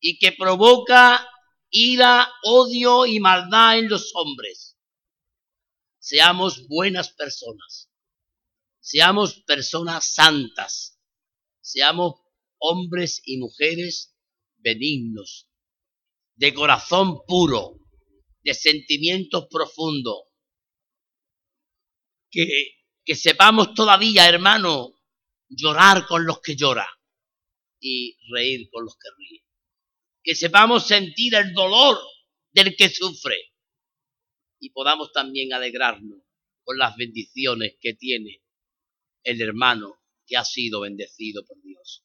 y 0.00 0.18
que 0.18 0.32
provoca 0.32 1.28
ira, 1.70 2.30
odio 2.42 3.06
y 3.06 3.20
maldad 3.20 3.78
en 3.78 3.88
los 3.88 4.12
hombres. 4.14 4.78
Seamos 5.98 6.66
buenas 6.68 7.12
personas, 7.12 7.90
seamos 8.80 9.42
personas 9.42 10.12
santas, 10.14 10.98
seamos 11.60 12.14
hombres 12.58 13.22
y 13.24 13.38
mujeres 13.38 14.16
benignos, 14.56 15.48
de 16.34 16.54
corazón 16.54 17.24
puro, 17.26 17.78
de 18.42 18.54
sentimientos 18.54 19.46
profundos, 19.50 20.24
que, 22.30 22.46
que 23.04 23.14
sepamos 23.14 23.74
todavía, 23.74 24.28
hermano, 24.28 24.94
llorar 25.48 26.06
con 26.06 26.24
los 26.24 26.40
que 26.40 26.56
lloran 26.56 26.86
y 27.80 28.16
reír 28.30 28.68
con 28.70 28.84
los 28.84 28.96
que 28.96 29.08
ríen. 29.18 29.44
Que 30.22 30.34
sepamos 30.34 30.86
sentir 30.86 31.34
el 31.34 31.52
dolor 31.52 31.98
del 32.52 32.76
que 32.76 32.88
sufre 32.88 33.52
y 34.60 34.70
podamos 34.70 35.12
también 35.12 35.52
alegrarnos 35.52 36.20
con 36.62 36.78
las 36.78 36.96
bendiciones 36.96 37.76
que 37.80 37.94
tiene 37.94 38.42
el 39.24 39.40
hermano 39.40 40.00
que 40.26 40.36
ha 40.36 40.44
sido 40.44 40.80
bendecido 40.80 41.44
por 41.44 41.60
Dios. 41.62 42.04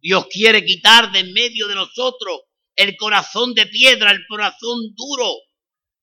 Dios 0.00 0.26
quiere 0.28 0.64
quitar 0.64 1.12
de 1.12 1.20
en 1.20 1.32
medio 1.32 1.68
de 1.68 1.74
nosotros 1.74 2.42
el 2.74 2.96
corazón 2.96 3.54
de 3.54 3.66
piedra, 3.66 4.10
el 4.10 4.26
corazón 4.26 4.94
duro 4.94 5.30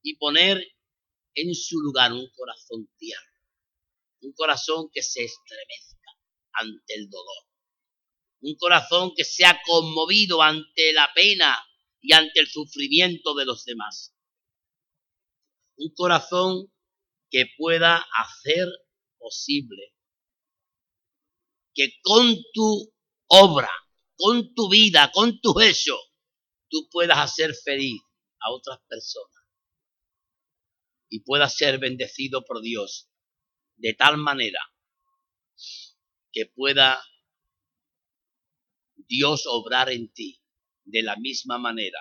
y 0.04 0.16
poner 0.16 0.64
en 1.36 1.54
su 1.54 1.80
lugar 1.80 2.14
un 2.14 2.30
corazón 2.30 2.90
tierno, 2.98 3.29
un 4.22 4.34
corazón 4.34 4.90
que 4.92 5.02
se 5.02 5.24
estremezca 5.24 6.12
ante 6.54 6.96
el 6.96 7.10
dolor, 7.10 7.46
un 8.42 8.56
corazón 8.56 9.14
que 9.16 9.24
sea 9.24 9.60
conmovido 9.66 10.42
ante 10.42 10.94
la 10.94 11.10
pena 11.14 11.58
y 12.02 12.14
ante 12.14 12.40
el 12.40 12.48
sufrimiento 12.48 13.34
de 13.36 13.46
los 13.46 13.66
demás, 13.66 14.16
un 15.78 15.94
corazón 15.94 16.72
que 17.30 17.46
pueda 17.58 18.06
hacer 18.18 18.68
posible 19.18 19.94
que 21.74 21.94
con 22.02 22.36
tu 22.54 22.94
obra, 23.28 23.72
con 24.16 24.54
tu 24.54 24.70
vida, 24.70 25.12
con 25.14 25.40
tu 25.40 25.60
hecho, 25.62 25.98
tú 26.70 26.90
puedas 26.92 27.18
hacer 27.20 27.54
feliz 27.56 28.02
a 28.42 28.52
otras 28.52 28.80
personas. 28.88 29.30
Y 31.10 31.22
puedas 31.22 31.56
ser 31.56 31.80
bendecido 31.80 32.44
por 32.46 32.62
Dios 32.62 33.09
de 33.80 33.94
tal 33.94 34.18
manera 34.18 34.60
que 36.32 36.46
pueda 36.46 37.02
Dios 38.96 39.44
obrar 39.48 39.90
en 39.90 40.12
ti 40.14 40.42
de 40.84 41.02
la 41.02 41.16
misma 41.16 41.58
manera 41.58 42.00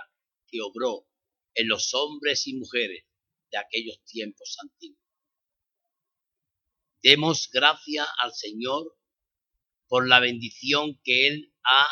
que 0.49 0.61
obró 0.61 1.07
en 1.55 1.69
los 1.69 1.95
hombres 1.95 2.47
y 2.47 2.55
mujeres 2.55 3.05
de 3.51 3.59
aquellos 3.59 4.03
tiempos 4.05 4.57
antiguos. 4.61 5.03
Demos 7.03 7.49
gracia 7.51 8.07
al 8.19 8.35
Señor 8.35 8.99
por 9.87 10.09
la 10.09 10.21
bendición 10.21 11.01
que 11.05 11.29
Él 11.29 11.55
ha 11.65 11.87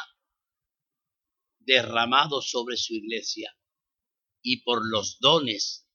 derramado 1.61 2.43
sobre 2.43 2.77
su 2.77 2.95
iglesia 2.95 3.57
y 4.43 4.63
por 4.63 4.85
los 4.85 5.19
dones, 5.21 5.89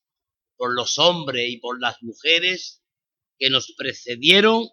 por 0.55 0.73
los 0.73 0.97
hombres 0.97 1.49
y 1.49 1.57
por 1.57 1.79
las 1.81 2.01
mujeres 2.01 2.80
que 3.41 3.49
nos 3.49 3.73
precedieron 3.75 4.69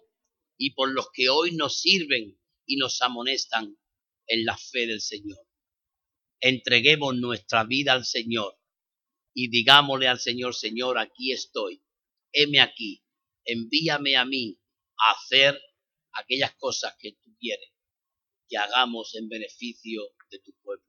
y 0.59 0.75
por 0.75 0.93
los 0.93 1.07
que 1.15 1.31
hoy 1.31 1.53
nos 1.57 1.81
sirven 1.81 2.39
y 2.67 2.77
nos 2.77 3.01
amonestan 3.01 3.79
en 4.27 4.45
la 4.45 4.59
fe 4.59 4.87
del 4.87 5.01
Señor. 5.01 5.39
Entreguemos 6.39 7.17
nuestra 7.17 7.65
vida 7.65 7.95
al 7.95 8.05
Señor 8.05 8.59
y 9.33 9.49
digámosle 9.49 10.07
al 10.07 10.21
Señor, 10.21 10.55
Señor, 10.55 10.99
aquí 10.99 11.33
estoy, 11.33 11.83
heme 12.31 12.61
aquí, 12.61 13.03
envíame 13.47 14.17
a 14.17 14.27
mí 14.27 14.61
a 14.99 15.13
hacer 15.13 15.59
aquellas 16.13 16.55
cosas 16.57 16.95
que 16.99 17.13
tú 17.13 17.35
quieres 17.41 17.71
que 18.51 18.59
hagamos 18.59 19.15
en 19.15 19.31
beneficio 19.31 20.03
de 20.31 20.41
tu 20.41 20.53
pueblo. 20.63 20.88